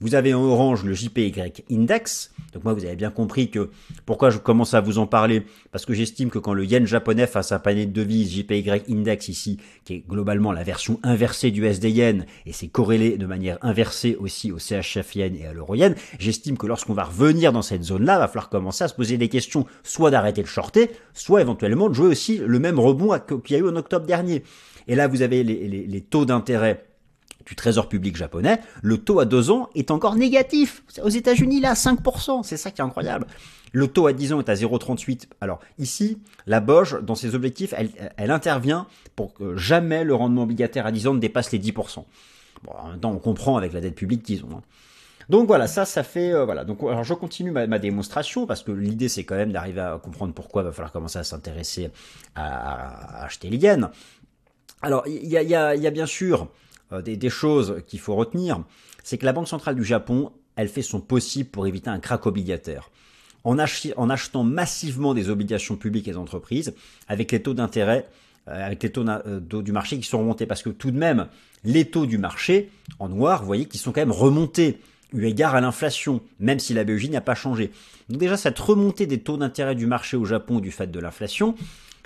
Vous 0.00 0.14
avez 0.14 0.34
en 0.34 0.42
orange 0.42 0.84
le 0.84 0.92
JPY 0.92 1.32
Index. 1.70 2.30
Donc 2.52 2.64
moi, 2.64 2.74
vous 2.74 2.84
avez 2.84 2.96
bien 2.96 3.10
compris 3.10 3.50
que 3.50 3.70
pourquoi 4.04 4.28
je 4.28 4.36
commence 4.36 4.74
à 4.74 4.82
vous 4.82 4.98
en 4.98 5.06
parler, 5.06 5.46
parce 5.72 5.86
que 5.86 5.94
j'estime 5.94 6.28
que 6.28 6.38
quand 6.38 6.52
le 6.52 6.66
yen 6.66 6.86
japonais 6.86 7.26
face 7.26 7.50
à 7.50 7.56
un 7.56 7.58
panier 7.60 7.86
de 7.86 7.92
devises 7.92 8.30
JPY 8.30 8.82
Index 8.90 9.28
ici, 9.28 9.58
qui 9.86 9.94
est 9.94 10.04
globalement 10.06 10.52
la 10.52 10.64
version 10.64 11.00
inversée 11.02 11.50
du 11.50 11.64
SD 11.64 11.90
yen, 11.90 12.26
et 12.44 12.52
c'est 12.52 12.68
corrélé 12.68 13.16
de 13.16 13.24
manière 13.24 13.56
inversée 13.62 14.16
aussi 14.20 14.52
au 14.52 14.58
CHF 14.58 15.14
yen 15.14 15.34
et 15.34 15.46
à 15.46 15.54
l'euro 15.54 15.74
yen, 15.74 15.94
j'estime 16.18 16.58
que 16.58 16.66
lorsqu'on 16.66 16.92
va 16.92 17.04
revenir 17.04 17.52
dans 17.52 17.62
cette 17.62 17.82
zone-là, 17.82 18.18
va 18.18 18.28
falloir 18.28 18.50
commencer 18.50 18.84
à 18.84 18.88
se 18.88 18.94
poser 18.94 19.16
des 19.16 19.28
questions, 19.28 19.64
soit 19.82 20.10
d'arrêter 20.10 20.42
de 20.42 20.46
shorter, 20.46 20.90
soit 21.14 21.40
éventuellement 21.40 21.88
de 21.88 21.94
jouer 21.94 22.08
aussi 22.08 22.36
le 22.36 22.58
même 22.58 22.78
rebond 22.78 23.18
qu'il 23.42 23.56
y 23.56 23.58
a 23.58 23.62
eu 23.62 23.68
en 23.68 23.76
octobre 23.76 24.04
dernier. 24.04 24.42
Et 24.88 24.94
là, 24.94 25.08
vous 25.08 25.22
avez 25.22 25.42
les 25.42 26.00
taux 26.02 26.26
d'intérêt 26.26 26.85
du 27.46 27.54
Trésor 27.54 27.88
public 27.88 28.16
japonais, 28.16 28.60
le 28.82 28.98
taux 28.98 29.20
à 29.20 29.24
deux 29.24 29.50
ans 29.50 29.70
est 29.74 29.90
encore 29.90 30.16
négatif. 30.16 30.82
Aux 31.02 31.08
États-Unis, 31.08 31.60
là, 31.60 31.74
5%. 31.74 32.42
C'est 32.42 32.56
ça 32.56 32.70
qui 32.70 32.80
est 32.80 32.84
incroyable. 32.84 33.26
Le 33.72 33.88
taux 33.88 34.06
à 34.06 34.12
10 34.12 34.32
ans 34.32 34.40
est 34.40 34.48
à 34.48 34.54
0,38. 34.54 35.26
Alors 35.40 35.60
ici, 35.78 36.18
la 36.46 36.60
Boge, 36.60 36.98
dans 37.02 37.14
ses 37.14 37.34
objectifs, 37.34 37.74
elle, 38.16 38.30
intervient 38.30 38.86
pour 39.14 39.34
que 39.34 39.56
jamais 39.56 40.04
le 40.04 40.14
rendement 40.14 40.42
obligataire 40.42 40.86
à 40.86 40.92
10 40.92 41.08
ans 41.08 41.14
ne 41.14 41.20
dépasse 41.20 41.52
les 41.52 41.58
10%. 41.58 42.04
Bon, 42.64 42.72
en 42.72 42.88
même 42.90 43.00
temps, 43.00 43.12
on 43.12 43.18
comprend 43.18 43.56
avec 43.56 43.72
la 43.72 43.80
dette 43.80 43.94
publique, 43.94 44.22
disons. 44.24 44.48
Hein. 44.52 44.62
Donc 45.28 45.46
voilà, 45.46 45.66
ça, 45.66 45.84
ça 45.84 46.04
fait 46.04 46.32
euh, 46.32 46.44
voilà. 46.44 46.64
Donc 46.64 46.78
alors 46.82 47.02
je 47.02 47.12
continue 47.12 47.50
ma, 47.50 47.66
démonstration 47.78 48.46
parce 48.46 48.62
que 48.62 48.70
l'idée 48.70 49.08
c'est 49.08 49.24
quand 49.24 49.34
même 49.34 49.50
d'arriver 49.50 49.80
à 49.80 49.98
comprendre 50.00 50.32
pourquoi 50.32 50.62
il 50.62 50.66
va 50.66 50.72
falloir 50.72 50.92
commencer 50.92 51.18
à 51.18 51.24
s'intéresser 51.24 51.90
à, 52.36 53.24
acheter 53.24 53.50
les 53.50 53.56
yens. 53.56 53.90
Alors 54.82 55.02
il 55.08 55.26
y 55.26 55.36
a, 55.36 55.42
y 55.74 55.86
a 55.86 55.90
bien 55.90 56.06
sûr 56.06 56.48
euh, 56.92 57.02
des, 57.02 57.30
choses 57.30 57.82
qu'il 57.86 58.00
faut 58.00 58.14
retenir, 58.14 58.62
c'est 59.02 59.18
que 59.18 59.24
la 59.24 59.32
Banque 59.32 59.48
centrale 59.48 59.74
du 59.74 59.84
Japon, 59.84 60.32
elle 60.56 60.68
fait 60.68 60.82
son 60.82 61.00
possible 61.00 61.50
pour 61.50 61.66
éviter 61.66 61.90
un 61.90 61.98
crack 61.98 62.26
obligataire. 62.26 62.90
En, 63.44 63.58
achetant 63.58 64.42
massivement 64.42 65.14
des 65.14 65.30
obligations 65.30 65.76
publiques 65.76 66.08
et 66.08 66.12
des 66.12 66.16
entreprises, 66.16 66.74
avec 67.06 67.30
les 67.30 67.40
taux 67.40 67.54
d'intérêt, 67.54 68.08
euh, 68.48 68.66
avec 68.66 68.82
les 68.82 68.92
euh, 68.96 69.40
taux 69.40 69.62
du 69.62 69.72
marché 69.72 69.98
qui 69.98 70.08
sont 70.08 70.18
remontés, 70.18 70.46
parce 70.46 70.62
que 70.62 70.70
tout 70.70 70.90
de 70.90 70.98
même, 70.98 71.28
les 71.64 71.84
taux 71.84 72.06
du 72.06 72.18
marché, 72.18 72.70
en 72.98 73.08
noir, 73.08 73.40
vous 73.40 73.46
voyez 73.46 73.66
qu'ils 73.66 73.80
sont 73.80 73.92
quand 73.92 74.00
même 74.00 74.12
remontés, 74.12 74.80
eu 75.12 75.24
égard 75.24 75.54
à 75.54 75.60
l'inflation, 75.60 76.20
même 76.40 76.58
si 76.58 76.74
la 76.74 76.84
BEJ 76.84 77.10
n'a 77.10 77.20
pas 77.20 77.34
changé. 77.34 77.70
Donc 78.08 78.18
déjà, 78.18 78.36
cette 78.36 78.58
remontée 78.58 79.06
des 79.06 79.20
taux 79.20 79.36
d'intérêt 79.36 79.74
du 79.74 79.86
marché 79.86 80.16
au 80.16 80.24
Japon 80.24 80.60
du 80.60 80.72
fait 80.72 80.90
de 80.90 81.00
l'inflation, 81.00 81.54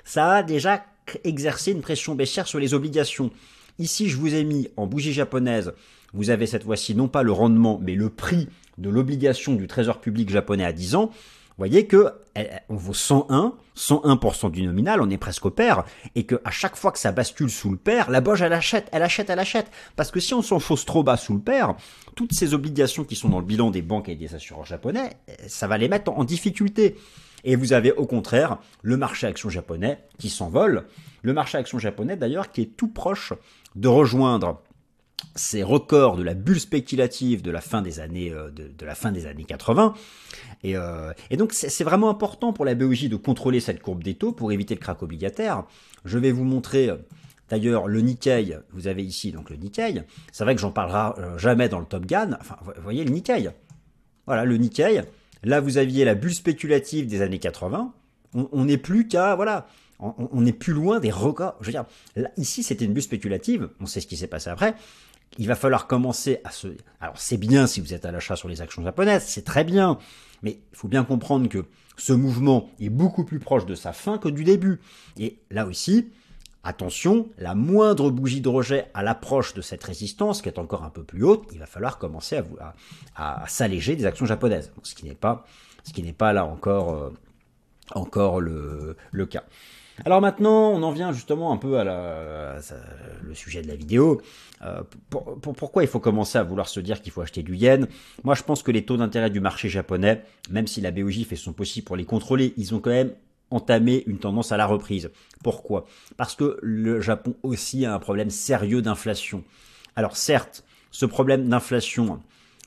ça 0.03 0.31
a 0.31 0.43
déjà 0.43 0.85
exercé 1.23 1.71
une 1.71 1.81
pression 1.81 2.15
baissière 2.15 2.47
sur 2.47 2.59
les 2.59 2.73
obligations. 2.73 3.31
Ici, 3.81 4.09
je 4.09 4.17
vous 4.17 4.35
ai 4.35 4.43
mis 4.43 4.69
en 4.77 4.85
bougie 4.85 5.11
japonaise, 5.11 5.73
vous 6.13 6.29
avez 6.29 6.45
cette 6.45 6.65
fois-ci 6.65 6.93
non 6.93 7.07
pas 7.07 7.23
le 7.23 7.31
rendement, 7.31 7.79
mais 7.81 7.95
le 7.95 8.11
prix 8.11 8.47
de 8.77 8.91
l'obligation 8.91 9.55
du 9.55 9.65
trésor 9.65 9.99
public 9.99 10.29
japonais 10.29 10.63
à 10.63 10.71
10 10.71 10.93
ans. 10.93 11.07
Vous 11.07 11.57
voyez 11.57 11.87
que 11.87 12.13
on 12.69 12.75
vaut 12.75 12.93
101, 12.93 13.55
101% 13.75 14.51
du 14.51 14.61
nominal, 14.61 15.01
on 15.01 15.09
est 15.09 15.17
presque 15.17 15.47
au 15.47 15.49
pair, 15.49 15.83
et 16.13 16.27
que 16.27 16.39
à 16.45 16.51
chaque 16.51 16.75
fois 16.75 16.91
que 16.91 16.99
ça 16.99 17.11
bascule 17.11 17.49
sous 17.49 17.71
le 17.71 17.77
pair, 17.77 18.11
la 18.11 18.21
boge 18.21 18.43
elle 18.43 18.53
achète, 18.53 18.87
elle 18.91 19.01
achète, 19.01 19.31
elle 19.31 19.39
achète. 19.39 19.71
Parce 19.95 20.11
que 20.11 20.19
si 20.19 20.35
on 20.35 20.43
s'enfonce 20.43 20.85
trop 20.85 21.01
bas 21.01 21.17
sous 21.17 21.33
le 21.33 21.41
pair, 21.41 21.73
toutes 22.15 22.33
ces 22.33 22.53
obligations 22.53 23.03
qui 23.03 23.15
sont 23.15 23.29
dans 23.29 23.39
le 23.39 23.45
bilan 23.45 23.71
des 23.71 23.81
banques 23.81 24.09
et 24.09 24.15
des 24.15 24.35
assureurs 24.35 24.65
japonais, 24.67 25.09
ça 25.47 25.65
va 25.65 25.79
les 25.79 25.89
mettre 25.89 26.11
en 26.11 26.23
difficulté. 26.23 26.97
Et 27.43 27.55
vous 27.55 27.73
avez 27.73 27.91
au 27.91 28.05
contraire 28.05 28.59
le 28.83 28.97
marché 28.97 29.25
action 29.25 29.49
japonais 29.49 29.97
qui 30.19 30.29
s'envole. 30.29 30.85
Le 31.23 31.33
marché 31.33 31.57
action 31.57 31.79
japonais 31.79 32.15
d'ailleurs 32.15 32.51
qui 32.51 32.61
est 32.61 32.77
tout 32.77 32.87
proche 32.87 33.33
de 33.75 33.87
rejoindre 33.87 34.61
ces 35.35 35.63
records 35.63 36.17
de 36.17 36.23
la 36.23 36.33
bulle 36.33 36.59
spéculative 36.59 37.41
de 37.41 37.51
la 37.51 37.61
fin 37.61 37.81
des 37.81 37.99
années 37.99 38.31
euh, 38.31 38.49
de, 38.49 38.85
la 38.85 38.95
fin 38.95 39.11
des 39.11 39.27
années 39.27 39.43
80 39.43 39.93
euh, 40.65 41.13
et, 41.29 41.37
donc 41.37 41.53
c'est 41.53 41.83
vraiment 41.83 42.09
important 42.09 42.53
pour 42.53 42.65
la 42.65 42.75
BOJ 42.75 43.09
de 43.09 43.15
contrôler 43.15 43.59
cette 43.59 43.81
courbe 43.81 44.03
des 44.03 44.15
taux 44.15 44.31
pour 44.31 44.51
éviter 44.51 44.75
le 44.75 44.79
crack 44.79 45.01
obligataire. 45.01 45.63
Je 46.05 46.19
vais 46.19 46.31
vous 46.31 46.43
montrer 46.43 46.89
euh, 46.89 46.97
d'ailleurs 47.49 47.87
le 47.87 48.01
Nikkei, 48.01 48.57
vous 48.71 48.87
avez 48.87 49.03
ici 49.03 49.31
donc 49.31 49.49
le 49.49 49.55
Nikkei. 49.55 50.03
C'est 50.31 50.43
vrai 50.43 50.55
que 50.55 50.61
j'en 50.61 50.71
parlerai 50.71 51.37
jamais 51.37 51.69
dans 51.69 51.79
le 51.79 51.85
Top 51.85 52.05
Gun. 52.05 52.37
Enfin, 52.39 52.57
vous 52.63 52.81
voyez 52.83 53.03
le 53.03 53.11
Nikkei. 53.11 53.49
Voilà 54.27 54.45
le 54.45 54.57
Nikkei. 54.57 55.01
Là 55.43 55.61
vous 55.61 55.77
aviez 55.77 56.05
la 56.05 56.15
bulle 56.15 56.33
spéculative 56.33 57.07
des 57.07 57.21
années 57.21 57.39
80. 57.39 57.93
On 58.33 58.65
n'est 58.65 58.77
plus 58.77 59.07
qu'à 59.07 59.35
voilà 59.35 59.67
on 60.01 60.41
n'est 60.41 60.53
plus 60.53 60.73
loin 60.73 60.99
des 60.99 61.11
records. 61.11 61.55
Je 61.61 61.67
veux 61.67 61.71
dire, 61.71 61.85
ici, 62.37 62.63
c'était 62.63 62.85
une 62.85 62.93
bulle 62.93 63.03
spéculative. 63.03 63.69
On 63.79 63.85
sait 63.85 64.01
ce 64.01 64.07
qui 64.07 64.17
s'est 64.17 64.27
passé 64.27 64.49
après. 64.49 64.73
Il 65.37 65.47
va 65.47 65.55
falloir 65.55 65.87
commencer 65.87 66.39
à 66.43 66.51
se. 66.51 66.67
Alors, 66.99 67.17
c'est 67.17 67.37
bien 67.37 67.67
si 67.67 67.79
vous 67.79 67.93
êtes 67.93 68.05
à 68.05 68.11
l'achat 68.11 68.35
sur 68.35 68.49
les 68.49 68.61
actions 68.61 68.83
japonaises, 68.83 69.23
c'est 69.25 69.45
très 69.45 69.63
bien. 69.63 69.97
Mais 70.43 70.59
il 70.71 70.77
faut 70.77 70.87
bien 70.87 71.03
comprendre 71.03 71.47
que 71.47 71.65
ce 71.97 72.13
mouvement 72.13 72.69
est 72.79 72.89
beaucoup 72.89 73.23
plus 73.23 73.39
proche 73.39 73.65
de 73.65 73.75
sa 73.75 73.93
fin 73.93 74.17
que 74.17 74.27
du 74.27 74.43
début. 74.43 74.81
Et 75.17 75.37
là 75.51 75.65
aussi, 75.67 76.09
attention, 76.63 77.29
la 77.37 77.55
moindre 77.55 78.09
bougie 78.09 78.41
de 78.41 78.49
rejet 78.49 78.87
à 78.93 79.03
l'approche 79.03 79.53
de 79.53 79.61
cette 79.61 79.83
résistance, 79.83 80.41
qui 80.41 80.49
est 80.49 80.59
encore 80.59 80.83
un 80.83 80.89
peu 80.89 81.03
plus 81.03 81.23
haute, 81.23 81.47
il 81.51 81.59
va 81.59 81.65
falloir 81.65 81.97
commencer 81.97 82.41
à, 83.15 83.45
s'alléger 83.47 83.95
des 83.95 84.05
actions 84.05 84.25
japonaises. 84.25 84.71
Ce 84.83 84.95
qui 84.95 85.05
n'est 85.05 85.15
pas, 85.15 85.45
ce 85.83 85.93
qui 85.93 86.03
n'est 86.03 86.13
pas 86.13 86.33
là 86.33 86.45
encore, 86.45 86.93
euh, 86.93 87.13
encore 87.95 88.41
le, 88.41 88.95
le 89.11 89.25
cas. 89.25 89.43
Alors 90.05 90.21
maintenant, 90.21 90.71
on 90.71 90.81
en 90.83 90.91
vient 90.91 91.11
justement 91.11 91.51
un 91.51 91.57
peu 91.57 91.79
à, 91.79 92.57
le 93.23 93.33
sujet 93.35 93.61
de 93.61 93.67
la 93.67 93.75
vidéo. 93.75 94.21
Euh, 94.63 94.81
pourquoi 95.09 95.83
il 95.83 95.89
faut 95.89 95.99
commencer 95.99 96.37
à 96.37 96.43
vouloir 96.43 96.67
se 96.67 96.79
dire 96.79 97.01
qu'il 97.01 97.11
faut 97.11 97.21
acheter 97.21 97.43
du 97.43 97.55
yen? 97.55 97.87
Moi, 98.23 98.35
je 98.35 98.43
pense 98.43 98.63
que 98.63 98.71
les 98.71 98.83
taux 98.83 98.97
d'intérêt 98.97 99.29
du 99.29 99.39
marché 99.39 99.69
japonais, 99.69 100.23
même 100.49 100.67
si 100.67 100.81
la 100.81 100.91
BOJ 100.91 101.25
fait 101.25 101.35
son 101.35 101.53
possible 101.53 101.85
pour 101.85 101.95
les 101.95 102.05
contrôler, 102.05 102.53
ils 102.57 102.73
ont 102.73 102.79
quand 102.79 102.91
même 102.91 103.13
entamé 103.51 104.03
une 104.07 104.17
tendance 104.17 104.51
à 104.51 104.57
la 104.57 104.65
reprise. 104.65 105.11
Pourquoi? 105.43 105.85
Parce 106.17 106.35
que 106.35 106.57
le 106.61 107.01
Japon 107.01 107.35
aussi 107.43 107.85
a 107.85 107.93
un 107.93 107.99
problème 107.99 108.29
sérieux 108.29 108.81
d'inflation. 108.81 109.43
Alors 109.95 110.15
certes, 110.15 110.63
ce 110.89 111.05
problème 111.05 111.49
d'inflation 111.49 112.21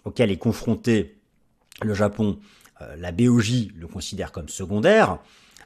auquel 0.04 0.30
est 0.30 0.36
confronté 0.36 1.16
le 1.82 1.94
Japon, 1.94 2.38
la 2.98 3.12
BOJ 3.12 3.68
le 3.78 3.86
considère 3.86 4.32
comme 4.32 4.48
secondaire, 4.48 5.18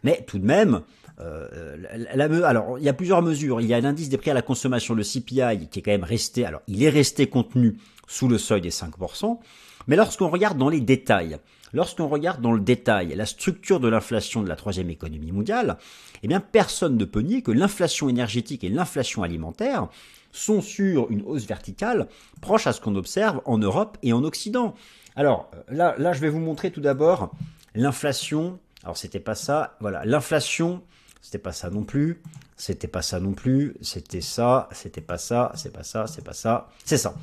mais 0.05 0.25
tout 0.27 0.39
de 0.39 0.45
même, 0.45 0.83
euh, 1.21 1.77
la, 2.15 2.25
alors, 2.47 2.79
il 2.79 2.85
y 2.85 2.89
a 2.89 2.93
plusieurs 2.93 3.23
mesures. 3.23 3.61
Il 3.61 3.67
y 3.67 3.75
a 3.75 3.81
l'indice 3.81 4.09
des 4.09 4.19
prix 4.19 4.31
à 4.31 4.35
la 4.35 4.43
consommation, 4.43 4.95
le 4.95 5.03
CPI, 5.03 5.69
qui 5.71 5.81
est 5.81 5.83
quand 5.83 5.91
même 5.91 6.05
resté, 6.05 6.45
alors 6.45 6.63
il 6.69 6.83
est 6.83 6.89
resté 6.89 7.27
contenu 7.27 7.77
sous 8.07 8.29
le 8.29 8.39
seuil 8.39 8.61
des 8.61 8.71
5%, 8.71 9.39
mais 9.87 9.97
lorsqu'on 9.97 10.29
regarde 10.29 10.57
dans 10.57 10.69
les 10.69 10.81
détails, 10.81 11.39
lorsqu'on 11.73 12.09
regarde 12.09 12.41
dans 12.41 12.53
le 12.53 12.61
détail 12.61 13.15
la 13.15 13.27
structure 13.27 13.81
de 13.81 13.89
l'inflation 13.89 14.43
de 14.43 14.49
la 14.49 14.57
troisième 14.57 14.91
économie 14.91 15.33
mondiale, 15.33 15.77
eh 16.23 16.29
bien 16.29 16.41
personne 16.41 16.97
ne 16.97 17.05
peut 17.05 17.21
nier 17.21 17.43
que 17.43 17.51
l'inflation 17.51 18.09
énergétique 18.09 18.65
et 18.65 18.69
l'inflation 18.69 19.23
alimentaire 19.23 19.89
sont 20.33 20.61
sur 20.63 21.11
une 21.11 21.23
hausse 21.23 21.47
verticale 21.47 22.07
proche 22.41 22.67
à 22.67 22.73
ce 22.73 22.81
qu'on 22.81 22.97
observe 22.97 23.41
en 23.45 23.59
Europe 23.59 23.99
et 24.03 24.13
en 24.13 24.25
Occident. 24.25 24.75
Alors 25.19 25.51
là, 25.69 25.95
là 25.99 26.15
je 26.15 26.21
vais 26.21 26.31
vous 26.31 26.39
montrer 26.39 26.71
tout 26.71 26.81
d'abord 26.81 27.35
l'inflation. 27.75 28.59
Alors 28.83 28.97
c'était 28.97 29.21
pas 29.21 29.35
ça, 29.35 29.77
voilà, 29.81 30.05
l'inflation 30.07 30.81
c'était 31.21 31.39
pas 31.39 31.53
ça 31.53 31.71
non 31.71 31.85
plus. 31.85 32.23
C'était 32.57 32.89
pas 32.89 33.03
ça 33.03 33.21
non 33.21 33.33
plus. 33.33 33.75
C'était 33.83 34.21
ça. 34.21 34.69
C'était 34.73 35.01
pas 35.01 35.19
ça. 35.19 35.53
C'est 35.55 35.73
pas 35.73 35.83
ça. 35.83 36.07
C'est 36.07 36.25
pas 36.25 36.33
ça. 36.33 36.69
C'est 36.85 36.97
ça. 36.97 37.15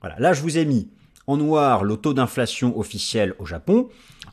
Voilà. 0.00 0.18
Là, 0.18 0.32
je 0.32 0.42
vous 0.42 0.58
ai 0.58 0.64
mis 0.64 0.90
en 1.26 1.36
noir 1.36 1.84
le 1.84 1.96
taux 1.96 2.12
d'inflation 2.12 2.78
officiel 2.78 3.34
au 3.38 3.46
Japon. 3.46 3.88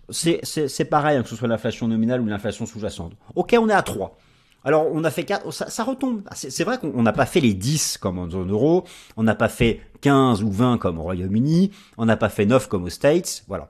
c'est 0.10 0.86
pareil, 0.90 1.18
hein, 1.18 1.24
que 1.24 1.30
ce 1.30 1.36
soit 1.36 1.48
l'inflation 1.48 1.88
nominale 1.88 2.20
ou 2.20 2.26
l'inflation 2.26 2.66
sous-jacente. 2.66 3.14
Ok, 3.36 3.56
on 3.58 3.70
est 3.70 3.74
à 3.74 3.82
3. 3.82 4.18
Alors, 4.64 4.88
on 4.92 5.04
a 5.04 5.12
fait 5.12 5.24
4, 5.24 5.52
ça, 5.52 5.84
retombe. 5.84 6.22
Ah, 6.28 6.36
c'est 6.36 6.64
vrai 6.64 6.78
qu'on 6.78 7.02
n'a 7.02 7.14
pas 7.14 7.26
fait 7.26 7.40
les 7.40 7.54
10 7.54 7.98
comme 7.98 8.20
en 8.20 8.30
zone 8.30 8.52
euro, 8.52 8.86
on 9.18 9.24
n'a 9.24 9.36
pas 9.36 9.50
fait 9.50 9.82
15 10.02 10.44
ou 10.44 10.52
20 10.52 10.78
comme 10.78 11.00
au 11.00 11.04
Royaume-Uni, 11.04 11.72
on 11.98 12.06
n'a 12.06 12.18
pas 12.18 12.30
fait 12.30 12.46
9 12.46 12.68
comme 12.68 12.84
aux 12.84 12.90
States, 12.90 13.44
voilà. 13.48 13.70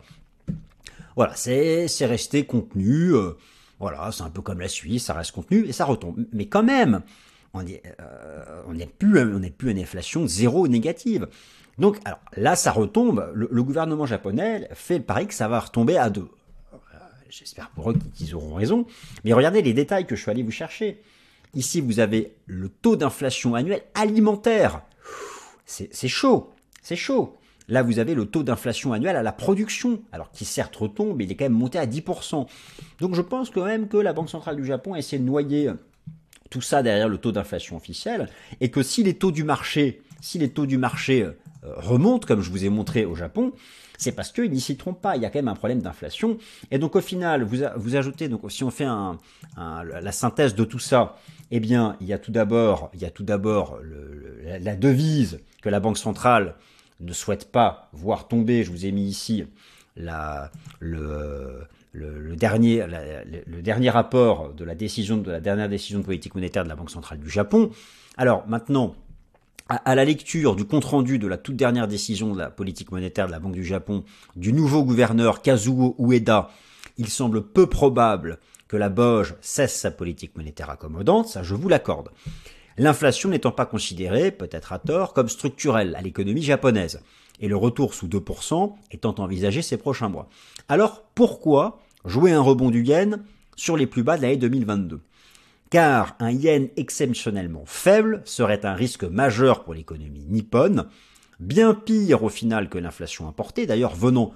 Voilà, 1.16 1.34
c'est 1.36 1.88
resté 2.02 2.46
contenu, 2.46 3.14
euh, 3.14 3.32
voilà, 3.80 4.12
c'est 4.12 4.24
un 4.24 4.30
peu 4.30 4.42
comme 4.42 4.60
la 4.60 4.68
Suisse, 4.68 5.06
ça 5.06 5.14
reste 5.14 5.32
contenu 5.32 5.66
et 5.66 5.72
ça 5.72 5.86
retombe. 5.86 6.26
Mais 6.34 6.48
quand 6.48 6.64
même, 6.64 7.02
on 7.54 7.64
n'est 7.64 7.82
euh, 8.00 8.86
plus, 8.98 9.20
on 9.20 9.42
plus 9.50 9.70
à 9.70 9.72
une 9.72 9.80
inflation 9.80 10.28
zéro 10.28 10.68
négative. 10.68 11.28
Donc, 11.78 11.98
alors 12.06 12.20
là, 12.38 12.56
ça 12.56 12.72
retombe. 12.72 13.32
Le, 13.34 13.64
gouvernement 13.64 14.06
japonais 14.06 14.70
fait 14.74 15.00
le 15.00 15.04
pari 15.04 15.28
que 15.28 15.34
ça 15.34 15.48
va 15.48 15.60
retomber 15.60 15.98
à 15.98 16.10
2. 16.10 16.28
J'espère 17.32 17.70
pour 17.70 17.90
eux 17.92 17.96
qu'ils 18.14 18.36
auront 18.36 18.56
raison. 18.56 18.86
Mais 19.24 19.32
regardez 19.32 19.62
les 19.62 19.74
détails 19.74 20.06
que 20.06 20.18
je 20.18 20.22
suis 20.22 20.32
allé 20.32 20.44
vous 20.44 20.52
chercher. 20.52 21.02
Ici, 21.54 21.80
vous 21.80 22.02
avez 22.02 22.34
le 22.46 22.68
taux 22.68 22.98
d'inflation 22.98 23.56
annuel 23.56 23.84
alimentaire. 23.94 24.82
C'est 25.66 26.10
chaud, 26.10 26.52
c'est 26.82 26.98
chaud. 26.98 27.38
Là, 27.70 27.84
vous 27.84 28.00
avez 28.00 28.16
le 28.16 28.26
taux 28.26 28.44
d'inflation 28.44 28.92
annuel 28.92 29.16
à 29.16 29.24
la 29.24 29.32
production, 29.32 30.02
alors 30.12 30.30
qui 30.32 30.44
certes 30.44 30.76
retombe, 30.76 31.16
mais 31.16 31.24
il 31.24 31.32
est 31.32 31.36
quand 31.36 31.46
même 31.46 31.54
monté 31.54 31.80
à 31.80 31.86
10%. 31.86 32.48
Donc 33.00 33.16
je 33.16 33.22
pense 33.22 33.50
quand 33.50 33.64
même 33.64 33.88
que 33.88 33.96
la 33.96 34.12
Banque 34.12 34.30
centrale 34.30 34.58
du 34.58 34.66
Japon 34.66 34.94
a 34.94 35.00
essayé 35.00 35.18
de 35.18 35.26
noyer 35.26 35.72
tout 36.50 36.60
ça 36.60 36.84
derrière 36.84 37.08
le 37.08 37.18
taux 37.18 37.32
d'inflation 37.32 37.78
officiel, 37.78 38.28
et 38.60 38.70
que 38.72 38.84
si 38.84 39.04
les 39.04 39.14
taux 39.14 39.32
du 39.32 39.46
marché, 39.46 40.02
si 40.20 40.38
les 40.38 40.50
taux 40.50 40.66
du 40.66 40.78
marché 40.78 41.24
euh, 41.24 41.32
remontent, 41.78 42.28
comme 42.28 42.42
je 42.42 42.50
vous 42.50 42.66
ai 42.66 42.70
montré 42.70 43.06
au 43.06 43.16
Japon, 43.16 43.54
c'est 44.02 44.12
parce 44.14 44.32
qu'ils 44.32 44.52
n'y 44.52 44.60
s'y 44.60 44.78
trompent 44.78 45.02
pas. 45.02 45.16
Il 45.16 45.22
y 45.22 45.26
a 45.26 45.30
quand 45.30 45.38
même 45.38 45.48
un 45.48 45.54
problème 45.54 45.82
d'inflation. 45.82 46.38
Et 46.72 46.80
donc 46.80 46.96
au 46.96 47.02
final, 47.02 47.44
vous, 47.44 47.58
vous 47.76 47.96
ajoutez, 47.96 48.30
donc 48.30 48.42
si 48.50 48.64
on 48.64 48.72
fait 48.72 48.86
un, 48.86 49.20
la 49.58 50.12
synthèse 50.12 50.56
de 50.56 50.64
tout 50.64 50.80
ça, 50.80 51.18
eh 51.52 51.60
bien, 51.60 51.98
il 52.02 52.08
y 52.08 52.14
a 52.14 52.18
tout 52.18 52.32
d'abord, 52.32 52.90
il 52.96 53.02
y 53.02 53.06
a 53.06 53.12
tout 53.12 53.24
d'abord 53.24 53.80
la 54.44 54.76
devise 54.76 55.40
que 55.62 55.70
la 55.70 55.80
Banque 55.80 56.00
centrale 56.00 56.56
ne 57.00 57.14
souhaite 57.14 57.52
pas 57.52 57.90
voir 57.94 58.28
tomber. 58.28 58.64
Je 58.64 58.72
vous 58.72 58.88
ai 58.88 58.92
mis 58.92 59.08
ici 59.08 59.46
la, 59.96 60.52
le, 60.80 61.68
le, 61.92 62.36
dernier, 62.36 62.84
le 63.46 63.62
dernier 63.62 63.92
rapport 63.92 64.52
de 64.54 64.64
la 64.64 64.74
décision 64.74 65.18
de 65.18 65.30
la 65.30 65.42
dernière 65.42 65.70
décision 65.70 66.00
de 66.00 66.06
politique 66.06 66.34
monétaire 66.34 66.64
de 66.64 66.70
la 66.70 66.76
Banque 66.76 66.90
centrale 66.90 67.20
du 67.20 67.30
Japon. 67.30 67.70
Alors 68.18 68.48
maintenant, 68.48 68.96
à, 69.72 69.96
la 69.96 70.04
lecture 70.04 70.56
du 70.56 70.66
compte-rendu 70.66 71.18
de 71.18 71.28
la 71.28 71.38
toute 71.38 71.56
dernière 71.56 71.88
décision 71.88 72.34
de 72.34 72.40
la 72.40 72.50
politique 72.50 72.92
monétaire 72.92 73.28
de 73.28 73.32
la 73.32 73.40
Banque 73.40 73.54
du 73.54 73.64
Japon 73.64 74.04
du 74.36 74.52
nouveau 74.52 74.84
gouverneur 74.84 75.42
Kazuo 75.42 75.96
Ueda, 75.98 76.50
il 76.98 77.08
semble 77.08 77.42
peu 77.42 77.68
probable 77.68 78.40
que 78.68 78.76
la 78.76 78.90
Boge 78.90 79.36
cesse 79.40 79.80
sa 79.80 79.90
politique 79.92 80.36
monétaire 80.36 80.70
accommodante, 80.70 81.30
ça 81.30 81.42
je 81.42 81.56
vous 81.56 81.70
l'accorde. 81.70 82.10
L'inflation 82.78 83.30
n'étant 83.30 83.52
pas 83.52 83.66
considérée, 83.66 84.32
peut-être 84.32 84.74
à 84.74 84.80
tort, 84.80 85.14
comme 85.14 85.30
structurelle 85.30 85.96
à 85.96 86.02
l'économie 86.02 86.42
japonaise, 86.42 87.02
et 87.40 87.48
le 87.48 87.56
retour 87.56 87.94
sous 87.94 88.08
2% 88.08 88.74
étant 88.92 89.16
envisagé 89.20 89.62
ces 89.62 89.78
prochains 89.78 90.10
mois. 90.10 90.28
Alors 90.68 91.04
pourquoi 91.16 91.80
jouer 92.04 92.34
un 92.34 92.42
rebond 92.42 92.72
du 92.72 92.84
yen 92.84 93.24
sur 93.56 93.78
les 93.78 93.88
plus 93.88 94.04
bas 94.04 94.18
de 94.18 94.24
l'année 94.24 94.38
2022 94.38 95.02
car 95.72 96.16
un 96.20 96.32
yen 96.32 96.68
exceptionnellement 96.76 97.64
faible 97.66 98.22
serait 98.26 98.66
un 98.66 98.74
risque 98.76 99.06
majeur 99.06 99.64
pour 99.64 99.74
l'économie 99.74 100.28
nippone, 100.30 100.86
bien 101.40 101.74
pire 101.74 102.24
au 102.24 102.30
final 102.30 102.70
que 102.70 102.78
l'inflation 102.78 103.28
importée, 103.28 103.66
d'ailleurs 103.66 103.96
venant 103.96 104.34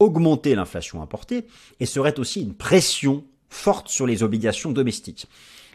augmenter 0.00 0.54
l'inflation 0.56 1.00
importée, 1.00 1.46
et 1.78 1.86
serait 1.86 2.18
aussi 2.18 2.42
une 2.42 2.54
pression 2.54 3.24
forte 3.48 3.88
sur 3.88 4.06
les 4.06 4.24
obligations 4.24 4.72
domestiques. 4.72 5.28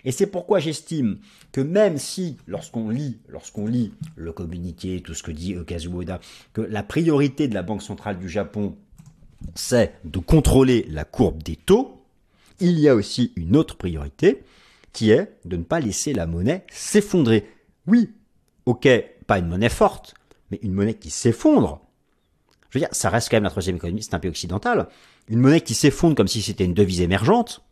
Et 0.04 0.12
c'est 0.12 0.28
pourquoi 0.28 0.60
j'estime 0.60 1.20
que 1.54 1.62
même 1.62 1.98
si, 1.98 2.38
lorsqu'on 2.46 2.90
lit, 2.90 3.20
lorsqu'on 3.30 3.66
lit 3.66 3.94
le 4.18 4.34
communiqué, 4.34 5.02
tout 5.02 5.14
ce 5.14 5.24
que 5.24 5.32
dit 5.32 5.56
Kazuoda, 5.66 6.20
que 6.52 6.62
la 6.62 6.84
priorité 6.84 7.48
de 7.48 7.54
la 7.54 7.64
Banque 7.64 7.82
centrale 7.82 8.20
du 8.20 8.28
Japon, 8.28 8.76
c'est 9.56 9.94
de 10.04 10.20
contrôler 10.20 10.86
la 10.90 11.06
courbe 11.06 11.42
des 11.44 11.56
taux, 11.56 12.04
il 12.60 12.78
y 12.80 12.90
a 12.90 12.96
aussi 12.96 13.32
une 13.38 13.56
autre 13.56 13.78
priorité, 13.78 14.44
qui 14.98 15.12
est 15.12 15.38
de 15.46 15.58
ne 15.58 15.64
pas 15.64 15.80
laisser 15.80 16.12
la 16.12 16.26
monnaie 16.26 16.66
s'effondrer. 16.72 17.48
Oui, 17.86 18.16
ok, 18.66 18.90
pas 19.28 19.38
une 19.38 19.48
monnaie 19.48 19.70
forte, 19.70 20.16
mais 20.50 20.58
une 20.64 20.74
monnaie 20.74 20.96
qui 20.96 21.12
s'effondre. 21.12 21.82
Je 22.72 22.80
veux 22.80 22.82
dire, 22.84 22.90
ça 22.94 23.12
reste 23.12 23.30
quand 23.30 23.36
même 23.36 23.44
la 23.44 23.52
troisième 23.52 23.76
économie, 23.76 24.02
c'est 24.02 24.16
un 24.16 24.20
pays 24.20 24.32
occidental. 24.32 24.88
Une 25.28 25.40
monnaie 25.40 25.62
qui 25.62 25.76
s'effondre 25.76 26.16
comme 26.16 26.28
si 26.28 26.42
c'était 26.42 26.66
une 26.66 26.74
devise 26.74 27.02
émergente, 27.02 27.64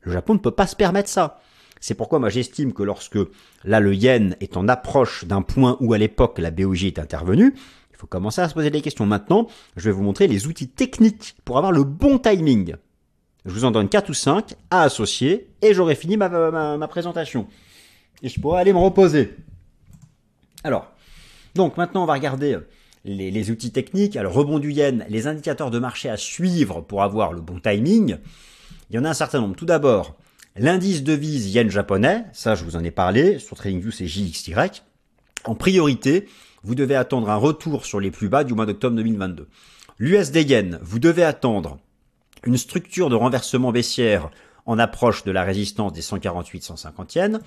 le 0.00 0.12
Japon 0.12 0.32
ne 0.32 0.38
peut 0.38 0.52
pas 0.52 0.66
se 0.66 0.74
permettre 0.74 1.10
ça. 1.10 1.42
C'est 1.82 1.92
pourquoi 1.92 2.18
moi 2.18 2.30
j'estime 2.30 2.72
que 2.72 2.82
lorsque 2.82 3.18
là 3.62 3.78
le 3.78 3.94
yen 3.94 4.34
est 4.40 4.56
en 4.56 4.66
approche 4.66 5.26
d'un 5.26 5.42
point 5.42 5.76
où 5.80 5.92
à 5.92 5.98
l'époque 5.98 6.38
la 6.38 6.50
BOJ 6.50 6.84
est 6.84 6.98
intervenue, 6.98 7.52
il 7.90 7.96
faut 7.98 8.06
commencer 8.06 8.40
à 8.40 8.48
se 8.48 8.54
poser 8.54 8.70
des 8.70 8.80
questions. 8.80 9.04
Maintenant, 9.04 9.48
je 9.76 9.84
vais 9.84 9.94
vous 9.94 10.02
montrer 10.02 10.28
les 10.28 10.46
outils 10.46 10.70
techniques 10.70 11.36
pour 11.44 11.58
avoir 11.58 11.72
le 11.72 11.84
bon 11.84 12.18
timing. 12.18 12.76
Je 13.46 13.52
vous 13.52 13.64
en 13.64 13.70
donne 13.70 13.88
4 13.88 14.10
ou 14.10 14.14
5 14.14 14.54
à 14.70 14.82
associer 14.82 15.48
et 15.62 15.72
j'aurai 15.72 15.94
fini 15.94 16.16
ma, 16.16 16.88
présentation. 16.88 17.46
Et 18.22 18.28
je 18.28 18.40
pourrai 18.40 18.60
aller 18.60 18.72
me 18.72 18.78
reposer. 18.78 19.34
Alors, 20.62 20.92
donc 21.54 21.76
maintenant 21.76 22.02
on 22.02 22.06
va 22.06 22.12
regarder 22.14 22.58
les, 23.04 23.30
les, 23.30 23.50
outils 23.50 23.72
techniques. 23.72 24.16
Alors 24.16 24.34
rebond 24.34 24.58
du 24.58 24.72
yen, 24.72 25.06
les 25.08 25.26
indicateurs 25.26 25.70
de 25.70 25.78
marché 25.78 26.10
à 26.10 26.18
suivre 26.18 26.82
pour 26.82 27.02
avoir 27.02 27.32
le 27.32 27.40
bon 27.40 27.58
timing. 27.58 28.18
Il 28.90 28.96
y 28.96 28.98
en 28.98 29.04
a 29.04 29.10
un 29.10 29.14
certain 29.14 29.40
nombre. 29.40 29.56
Tout 29.56 29.66
d'abord, 29.66 30.16
l'indice 30.56 31.02
devise 31.02 31.54
yen 31.54 31.70
japonais, 31.70 32.24
ça 32.32 32.54
je 32.54 32.64
vous 32.64 32.76
en 32.76 32.84
ai 32.84 32.90
parlé, 32.90 33.38
sur 33.38 33.56
TradingView 33.56 33.90
c'est 33.90 34.06
JXY. 34.06 34.52
En 35.44 35.54
priorité, 35.54 36.28
vous 36.62 36.74
devez 36.74 36.94
attendre 36.94 37.30
un 37.30 37.36
retour 37.36 37.86
sur 37.86 38.00
les 38.00 38.10
plus 38.10 38.28
bas 38.28 38.44
du 38.44 38.52
mois 38.52 38.66
d'octobre 38.66 38.96
2022. 38.96 39.48
L'USD 39.98 40.36
yen, 40.50 40.78
vous 40.82 40.98
devez 40.98 41.24
attendre 41.24 41.78
une 42.44 42.56
structure 42.56 43.10
de 43.10 43.14
renversement 43.14 43.72
baissière 43.72 44.30
en 44.66 44.78
approche 44.78 45.24
de 45.24 45.30
la 45.30 45.42
résistance 45.42 45.92
des 45.92 46.02
148-150 46.02 47.18
yens. 47.18 47.40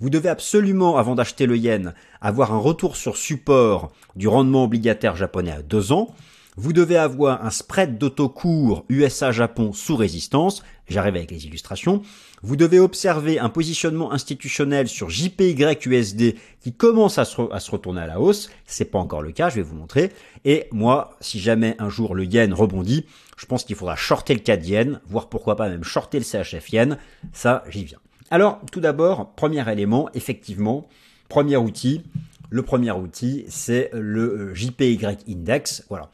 Vous 0.00 0.10
devez 0.10 0.28
absolument, 0.28 0.96
avant 0.96 1.14
d'acheter 1.14 1.46
le 1.46 1.56
yen, 1.56 1.94
avoir 2.20 2.52
un 2.52 2.58
retour 2.58 2.96
sur 2.96 3.16
support 3.16 3.90
du 4.14 4.28
rendement 4.28 4.64
obligataire 4.64 5.16
japonais 5.16 5.52
à 5.52 5.62
2 5.62 5.92
ans. 5.92 6.14
Vous 6.60 6.72
devez 6.72 6.96
avoir 6.96 7.46
un 7.46 7.50
spread 7.50 7.98
d'auto 7.98 8.28
court 8.28 8.84
USA-Japon 8.88 9.72
sous 9.72 9.94
résistance. 9.94 10.64
J'arrive 10.88 11.14
avec 11.14 11.30
les 11.30 11.46
illustrations. 11.46 12.02
Vous 12.42 12.56
devez 12.56 12.80
observer 12.80 13.38
un 13.38 13.48
positionnement 13.48 14.12
institutionnel 14.12 14.88
sur 14.88 15.08
JPY-USD 15.08 16.34
qui 16.60 16.72
commence 16.72 17.18
à 17.18 17.24
se, 17.24 17.70
retourner 17.70 18.00
à 18.00 18.08
la 18.08 18.18
hausse. 18.18 18.50
C'est 18.66 18.86
pas 18.86 18.98
encore 18.98 19.22
le 19.22 19.30
cas, 19.30 19.50
je 19.50 19.54
vais 19.54 19.62
vous 19.62 19.76
montrer. 19.76 20.10
Et 20.44 20.66
moi, 20.72 21.16
si 21.20 21.38
jamais 21.38 21.76
un 21.78 21.90
jour 21.90 22.16
le 22.16 22.24
yen 22.24 22.52
rebondit, 22.52 23.06
je 23.36 23.46
pense 23.46 23.62
qu'il 23.62 23.76
faudra 23.76 23.94
shorter 23.94 24.34
le 24.34 24.40
CAD 24.40 24.66
yen, 24.66 25.00
voire 25.06 25.28
pourquoi 25.28 25.54
pas 25.54 25.68
même 25.68 25.84
shorter 25.84 26.18
le 26.18 26.24
CHF 26.24 26.70
yen. 26.72 26.98
Ça, 27.32 27.62
j'y 27.68 27.84
viens. 27.84 28.00
Alors, 28.32 28.60
tout 28.72 28.80
d'abord, 28.80 29.32
premier 29.36 29.70
élément, 29.70 30.08
effectivement, 30.12 30.88
premier 31.28 31.56
outil. 31.56 32.02
Le 32.50 32.62
premier 32.62 32.90
outil, 32.90 33.44
c'est 33.46 33.90
le 33.92 34.50
euh, 34.50 34.54
JPY 34.56 34.98
index. 35.28 35.84
Voilà. 35.88 36.10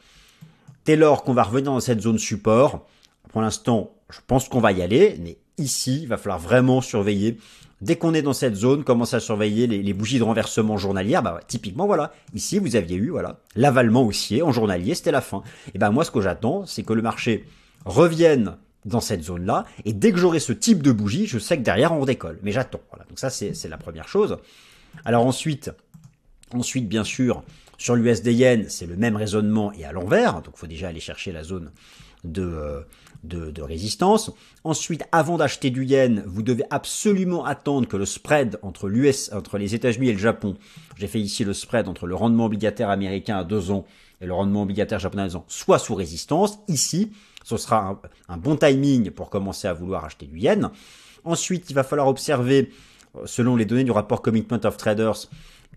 Dès 0.85 0.95
lors 0.95 1.23
qu'on 1.23 1.33
va 1.33 1.43
revenir 1.43 1.71
dans 1.71 1.79
cette 1.79 2.01
zone 2.01 2.19
support, 2.19 2.85
pour 3.29 3.41
l'instant, 3.41 3.91
je 4.09 4.19
pense 4.25 4.47
qu'on 4.47 4.59
va 4.59 4.71
y 4.71 4.81
aller, 4.81 5.17
mais 5.19 5.37
ici, 5.57 6.01
il 6.03 6.07
va 6.07 6.17
falloir 6.17 6.39
vraiment 6.39 6.81
surveiller. 6.81 7.37
Dès 7.81 7.95
qu'on 7.97 8.13
est 8.13 8.21
dans 8.21 8.33
cette 8.33 8.55
zone, 8.55 8.83
commencer 8.83 9.15
à 9.15 9.19
surveiller 9.19 9.67
les, 9.67 9.93
bougies 9.93 10.19
de 10.19 10.23
renversement 10.23 10.77
journalières. 10.77 11.23
Bah, 11.23 11.39
typiquement, 11.47 11.87
voilà. 11.87 12.13
Ici, 12.33 12.59
vous 12.59 12.75
aviez 12.75 12.97
eu, 12.97 13.09
voilà, 13.09 13.39
l'avalement 13.55 14.03
haussier 14.03 14.41
en 14.41 14.51
journalier, 14.51 14.95
c'était 14.95 15.11
la 15.11 15.21
fin. 15.21 15.43
Et 15.73 15.79
ben, 15.79 15.91
moi, 15.91 16.05
ce 16.05 16.11
que 16.11 16.21
j'attends, 16.21 16.65
c'est 16.65 16.83
que 16.83 16.93
le 16.93 17.01
marché 17.01 17.45
revienne 17.83 18.55
dans 18.85 19.01
cette 19.01 19.23
zone-là. 19.23 19.65
Et 19.83 19.93
dès 19.93 20.11
que 20.11 20.17
j'aurai 20.17 20.39
ce 20.39 20.53
type 20.53 20.81
de 20.81 20.91
bougie, 20.91 21.25
je 21.25 21.39
sais 21.39 21.57
que 21.57 21.63
derrière, 21.63 21.91
on 21.93 22.05
décolle. 22.05 22.39
Mais 22.43 22.51
j'attends. 22.51 22.81
Voilà. 22.91 23.05
Donc 23.09 23.19
ça, 23.19 23.29
c'est 23.29 23.67
la 23.67 23.77
première 23.77 24.07
chose. 24.07 24.37
Alors 25.03 25.25
ensuite, 25.25 25.71
ensuite, 26.53 26.87
bien 26.87 27.03
sûr, 27.03 27.43
sur 27.77 27.95
l'USD 27.95 28.27
yen, 28.27 28.65
c'est 28.69 28.85
le 28.85 28.95
même 28.95 29.15
raisonnement 29.15 29.71
et 29.73 29.85
à 29.85 29.91
l'envers, 29.91 30.41
donc 30.41 30.53
il 30.55 30.59
faut 30.59 30.67
déjà 30.67 30.89
aller 30.89 30.99
chercher 30.99 31.31
la 31.31 31.43
zone 31.43 31.71
de, 32.23 32.41
euh, 32.43 32.81
de, 33.23 33.61
résistance. 33.61 34.31
Ensuite, 34.63 35.03
avant 35.11 35.37
d'acheter 35.37 35.69
du 35.69 35.85
yen, 35.85 36.23
vous 36.25 36.41
devez 36.41 36.63
absolument 36.69 37.45
attendre 37.45 37.87
que 37.87 37.97
le 37.97 38.05
spread 38.05 38.57
entre 38.61 38.87
l'US, 38.87 39.31
entre 39.33 39.57
les 39.57 39.75
États-Unis 39.75 40.09
et 40.09 40.13
le 40.13 40.19
Japon, 40.19 40.55
j'ai 40.97 41.07
fait 41.07 41.19
ici 41.19 41.43
le 41.43 41.53
spread 41.53 41.87
entre 41.87 42.07
le 42.07 42.15
rendement 42.15 42.45
obligataire 42.45 42.89
américain 42.89 43.37
à 43.37 43.43
2 43.43 43.71
ans 43.71 43.85
et 44.21 44.25
le 44.25 44.33
rendement 44.33 44.63
obligataire 44.63 44.99
japonais 44.99 45.23
à 45.23 45.27
2 45.27 45.35
ans, 45.37 45.45
soit 45.47 45.79
sous 45.79 45.95
résistance. 45.95 46.59
Ici, 46.67 47.11
ce 47.43 47.57
sera 47.57 47.87
un, 47.87 47.99
un 48.33 48.37
bon 48.37 48.55
timing 48.55 49.11
pour 49.11 49.29
commencer 49.29 49.67
à 49.67 49.73
vouloir 49.73 50.05
acheter 50.05 50.25
du 50.25 50.39
yen. 50.39 50.71
Ensuite, 51.23 51.69
il 51.69 51.73
va 51.73 51.83
falloir 51.83 52.07
observer, 52.07 52.71
euh, 53.15 53.25
selon 53.25 53.55
les 53.55 53.65
données 53.65 53.83
du 53.83 53.91
rapport 53.91 54.21
Commitment 54.21 54.63
of 54.63 54.77
Traders, 54.77 55.27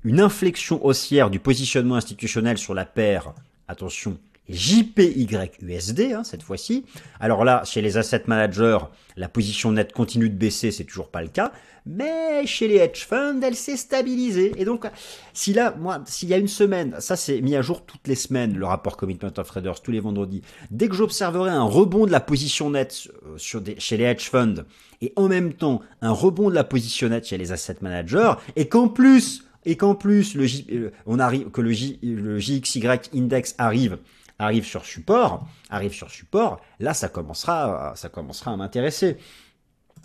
une 0.04 0.20
inflexion 0.20 0.84
haussière 0.84 1.30
du 1.30 1.38
positionnement 1.38 1.96
institutionnel 1.96 2.58
sur 2.58 2.74
la 2.74 2.84
paire, 2.84 3.34
attention, 3.68 4.18
JPYUSD 4.48 6.12
hein, 6.14 6.24
cette 6.24 6.42
fois-ci. 6.42 6.84
Alors 7.20 7.44
là, 7.44 7.62
chez 7.64 7.82
les 7.82 7.96
asset 7.98 8.22
managers, 8.26 8.78
la 9.16 9.28
position 9.28 9.72
nette 9.72 9.92
continue 9.92 10.30
de 10.30 10.36
baisser, 10.36 10.70
c'est 10.70 10.84
toujours 10.84 11.08
pas 11.08 11.22
le 11.22 11.28
cas, 11.28 11.52
mais 11.84 12.46
chez 12.46 12.68
les 12.68 12.76
hedge 12.76 13.06
funds, 13.06 13.40
elle 13.42 13.54
s'est 13.54 13.76
stabilisée. 13.76 14.52
Et 14.56 14.64
donc, 14.64 14.86
si 15.32 15.52
là, 15.52 15.74
moi, 15.78 16.02
s'il 16.06 16.28
y 16.28 16.34
a 16.34 16.38
une 16.38 16.48
semaine, 16.48 16.94
ça 16.98 17.16
c'est 17.16 17.40
mis 17.40 17.56
à 17.56 17.62
jour 17.62 17.84
toutes 17.84 18.06
les 18.08 18.14
semaines, 18.14 18.56
le 18.56 18.66
rapport 18.66 18.96
Commitment 18.96 19.32
of 19.36 19.48
Traders 19.48 19.80
tous 19.80 19.90
les 19.90 20.00
vendredis, 20.00 20.42
dès 20.70 20.88
que 20.88 20.94
j'observerai 20.94 21.50
un 21.50 21.64
rebond 21.64 22.06
de 22.06 22.12
la 22.12 22.20
position 22.20 22.70
nette 22.70 23.08
euh, 23.26 23.36
chez 23.78 23.96
les 23.96 24.04
hedge 24.04 24.28
funds, 24.30 24.64
et 25.00 25.12
en 25.16 25.28
même 25.28 25.52
temps 25.52 25.82
un 26.00 26.10
rebond 26.10 26.48
de 26.50 26.54
la 26.54 26.64
position 26.64 27.08
nette 27.08 27.26
chez 27.26 27.38
les 27.38 27.52
asset 27.52 27.76
managers, 27.80 28.32
et 28.56 28.68
qu'en 28.68 28.88
plus, 28.88 29.44
et 29.68 29.76
qu'en 29.76 29.94
plus 29.94 30.34
euh, 30.36 30.90
on 31.06 31.18
arrive, 31.18 31.50
que 31.50 31.60
le, 31.60 31.70
JXY 31.72 32.88
index 33.14 33.54
arrive 33.58 33.98
arrive 34.38 34.64
sur 34.64 34.84
support, 34.84 35.46
arrive 35.68 35.92
sur 35.92 36.10
support, 36.10 36.60
là 36.80 36.94
ça 36.94 37.08
commencera, 37.08 37.92
ça 37.96 38.08
commencera 38.08 38.52
à 38.52 38.56
m'intéresser. 38.56 39.18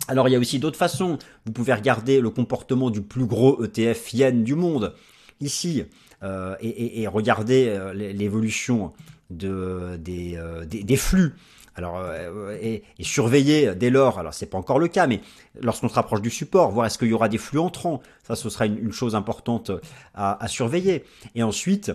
Alors 0.06 0.28
il 0.28 0.32
y 0.32 0.36
a 0.36 0.38
aussi 0.38 0.58
d'autres 0.58 0.76
façons. 0.76 1.18
Vous 1.46 1.52
pouvez 1.52 1.72
regarder 1.72 2.20
le 2.20 2.30
comportement 2.30 2.90
du 2.90 3.00
plus 3.00 3.26
gros 3.26 3.64
ETF 3.64 4.12
yen 4.12 4.44
du 4.44 4.54
monde 4.54 4.94
ici 5.40 5.84
euh, 6.22 6.56
et, 6.60 7.06
regarder 7.06 7.68
euh, 7.68 7.94
l'évolution 7.94 8.92
de, 9.30 9.96
des, 9.96 10.38
des, 10.66 10.96
flux. 10.96 11.32
Alors 11.76 12.02
et, 12.60 12.84
surveiller 13.00 13.74
dès 13.74 13.90
lors. 13.90 14.18
Alors 14.18 14.32
c'est 14.34 14.46
pas 14.46 14.58
encore 14.58 14.78
le 14.78 14.88
cas, 14.88 15.06
mais 15.06 15.20
lorsqu'on 15.60 15.88
se 15.88 15.94
rapproche 15.94 16.22
du 16.22 16.30
support, 16.30 16.70
voir 16.70 16.86
est-ce 16.86 16.98
qu'il 16.98 17.08
y 17.08 17.12
aura 17.12 17.28
des 17.28 17.38
flux 17.38 17.58
entrants. 17.58 18.00
Ça, 18.26 18.36
ce 18.36 18.48
sera 18.48 18.66
une, 18.66 18.92
chose 18.92 19.14
importante 19.14 19.70
à, 20.14 20.46
surveiller. 20.48 21.04
Et 21.34 21.42
ensuite, 21.42 21.92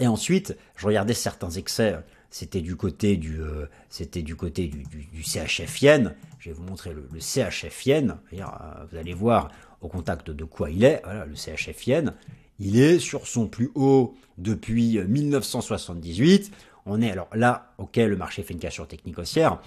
et 0.00 0.06
ensuite, 0.06 0.56
je 0.76 0.86
regardais 0.86 1.14
certains 1.14 1.50
excès. 1.50 1.96
C'était 2.30 2.60
du 2.60 2.76
côté 2.76 3.16
du, 3.16 3.40
euh, 3.40 3.66
c'était 3.88 4.22
du 4.22 4.36
côté 4.36 4.66
du, 4.66 4.82
du, 4.84 5.06
du, 5.06 5.22
CHF 5.22 5.80
yen. 5.80 6.14
Je 6.38 6.50
vais 6.50 6.54
vous 6.54 6.62
montrer 6.62 6.92
le, 6.92 7.08
le 7.10 7.20
CHF 7.20 7.86
yen. 7.86 8.18
Euh, 8.34 8.44
vous 8.90 8.98
allez 8.98 9.14
voir 9.14 9.50
au 9.80 9.88
contact 9.88 10.30
de 10.30 10.44
quoi 10.44 10.70
il 10.70 10.84
est. 10.84 11.00
Voilà, 11.04 11.24
le 11.24 11.34
CHF 11.34 11.86
yen. 11.86 12.14
Il 12.60 12.78
est 12.78 12.98
sur 12.98 13.26
son 13.26 13.46
plus 13.46 13.70
haut 13.74 14.14
depuis 14.36 14.98
1978. 14.98 16.52
On 16.88 17.00
est 17.02 17.10
alors 17.10 17.28
là, 17.34 17.72
ok, 17.78 17.96
le 17.96 18.16
marché 18.16 18.42
fait 18.42 18.54
une 18.54 18.60
cassure 18.60 18.88
technique 18.88 19.18
haussière, 19.18 19.58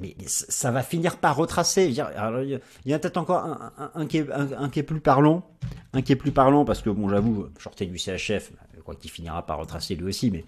mais 0.00 0.16
ça 0.26 0.70
va 0.70 0.82
finir 0.82 1.18
par 1.18 1.36
retracer. 1.36 1.86
il 1.86 1.94
y 2.86 2.92
a 2.92 2.98
peut-être 2.98 3.16
encore 3.16 3.58
un, 3.94 4.06
qui 4.06 4.18
est, 4.18 4.82
plus 4.82 5.00
parlant, 5.00 5.48
un 5.92 6.02
qui 6.02 6.12
est 6.12 6.16
plus 6.16 6.32
parlant 6.32 6.64
parce 6.64 6.82
que 6.82 6.90
bon, 6.90 7.08
j'avoue, 7.08 7.46
shorter 7.58 7.86
du 7.86 7.98
CHF, 7.98 8.52
crois 8.86 8.94
qu'il 8.94 9.10
finira 9.10 9.44
par 9.44 9.58
retracer 9.58 9.96
lui 9.96 10.04
aussi, 10.04 10.30
mais 10.30 10.44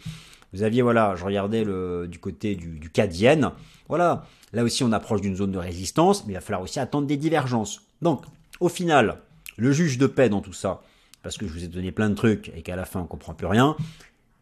vous 0.52 0.62
aviez, 0.62 0.81
voilà, 0.81 1.16
je 1.16 1.24
regardais 1.24 1.64
le, 1.64 2.07
du 2.09 2.20
côté 2.20 2.54
du, 2.54 2.78
du 2.78 2.88
Cadienne, 2.88 3.50
voilà, 3.88 4.24
là 4.52 4.62
aussi 4.62 4.85
on 4.85 4.92
approche 4.92 5.20
d'une 5.20 5.35
zone 5.35 5.50
de 5.50 5.59
résistance, 5.59 6.24
mais 6.24 6.33
il 6.33 6.37
va 6.37 6.40
falloir 6.40 6.62
aussi 6.62 6.78
attendre 6.78 7.09
des 7.09 7.16
divergences. 7.16 7.83
Donc, 8.00 8.22
au 8.61 8.68
final, 8.68 9.18
le 9.57 9.72
juge 9.72 9.98
de 9.98 10.07
paix 10.07 10.28
dans 10.28 10.40
tout 10.40 10.52
ça, 10.52 10.83
parce 11.22 11.37
que 11.37 11.48
je 11.48 11.52
vous 11.52 11.64
ai 11.64 11.68
donné 11.68 11.90
plein 11.90 12.09
de 12.09 12.14
trucs 12.14 12.50
et 12.54 12.62
qu'à 12.62 12.76
la 12.76 12.85
fin 12.85 13.00
on 13.00 13.07
comprend 13.07 13.35
plus 13.35 13.48
rien, 13.48 13.76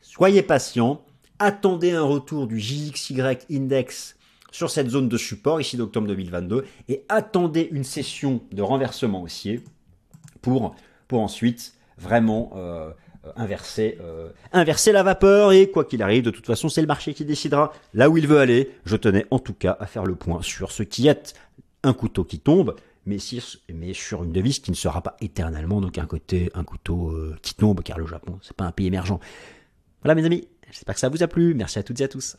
soyez 0.03 0.43
patient, 0.43 1.03
attendez 1.39 1.93
un 1.93 2.03
retour 2.03 2.47
du 2.47 2.59
JXY 2.59 3.21
index 3.51 4.17
sur 4.51 4.71
cette 4.71 4.89
zone 4.89 5.09
de 5.09 5.17
support 5.19 5.61
ici 5.61 5.77
d'octobre 5.77 6.07
2022 6.09 6.65
et 6.89 7.05
attendez 7.09 7.69
une 7.73 7.85
session 7.85 8.41
de 8.53 8.63
renversement 8.63 9.23
haussier 9.23 9.63
pour, 10.41 10.75
pour 11.09 11.21
ensuite 11.21 11.75
vraiment 11.99 12.53
euh, 12.57 12.91
euh, 13.25 13.33
inverser, 13.37 13.99
euh, 14.01 14.31
inverser 14.53 14.93
la 14.93 15.03
vapeur 15.03 15.53
et 15.53 15.71
quoi 15.71 15.85
qu'il 15.85 16.03
arrive, 16.03 16.23
de 16.23 16.31
toute 16.31 16.47
façon, 16.47 16.69
c'est 16.69 16.81
le 16.81 16.87
marché 16.87 17.15
qui 17.15 17.25
décidera 17.25 17.73
là 17.95 18.09
où 18.09 18.17
il 18.17 18.27
veut 18.27 18.39
aller. 18.39 18.71
Je 18.85 18.97
tenais 18.97 19.27
en 19.31 19.39
tout 19.39 19.55
cas 19.55 19.77
à 19.81 19.87
faire 19.87 20.05
le 20.05 20.15
point 20.15 20.43
sur 20.43 20.73
ce 20.73 20.83
qui 20.83 21.09
est 21.09 21.35
un 21.83 21.93
couteau 21.93 22.25
qui 22.25 22.39
tombe, 22.39 22.77
mais, 23.05 23.19
mais 23.73 23.93
sur 23.93 24.25
une 24.25 24.33
devise 24.33 24.59
qui 24.59 24.71
ne 24.71 24.77
sera 24.77 25.03
pas 25.03 25.17
éternellement 25.21 25.81
donc 25.81 25.99
un 25.99 26.07
côté 26.07 26.51
un 26.55 26.65
couteau 26.65 27.15
qui 27.43 27.55
tombe 27.55 27.83
car 27.83 27.99
le 27.99 28.07
Japon 28.07 28.39
c'est 28.43 28.57
pas 28.57 28.65
un 28.65 28.73
pays 28.73 28.87
émergent. 28.87 29.21
Voilà 30.03 30.15
mes 30.15 30.25
amis, 30.25 30.49
j'espère 30.71 30.95
que 30.95 31.01
ça 31.01 31.09
vous 31.09 31.23
a 31.23 31.29
plu. 31.29 31.55
Merci 31.55 31.79
à 31.79 31.83
toutes 31.83 32.01
et 32.01 32.05
à 32.05 32.09
tous. 32.09 32.37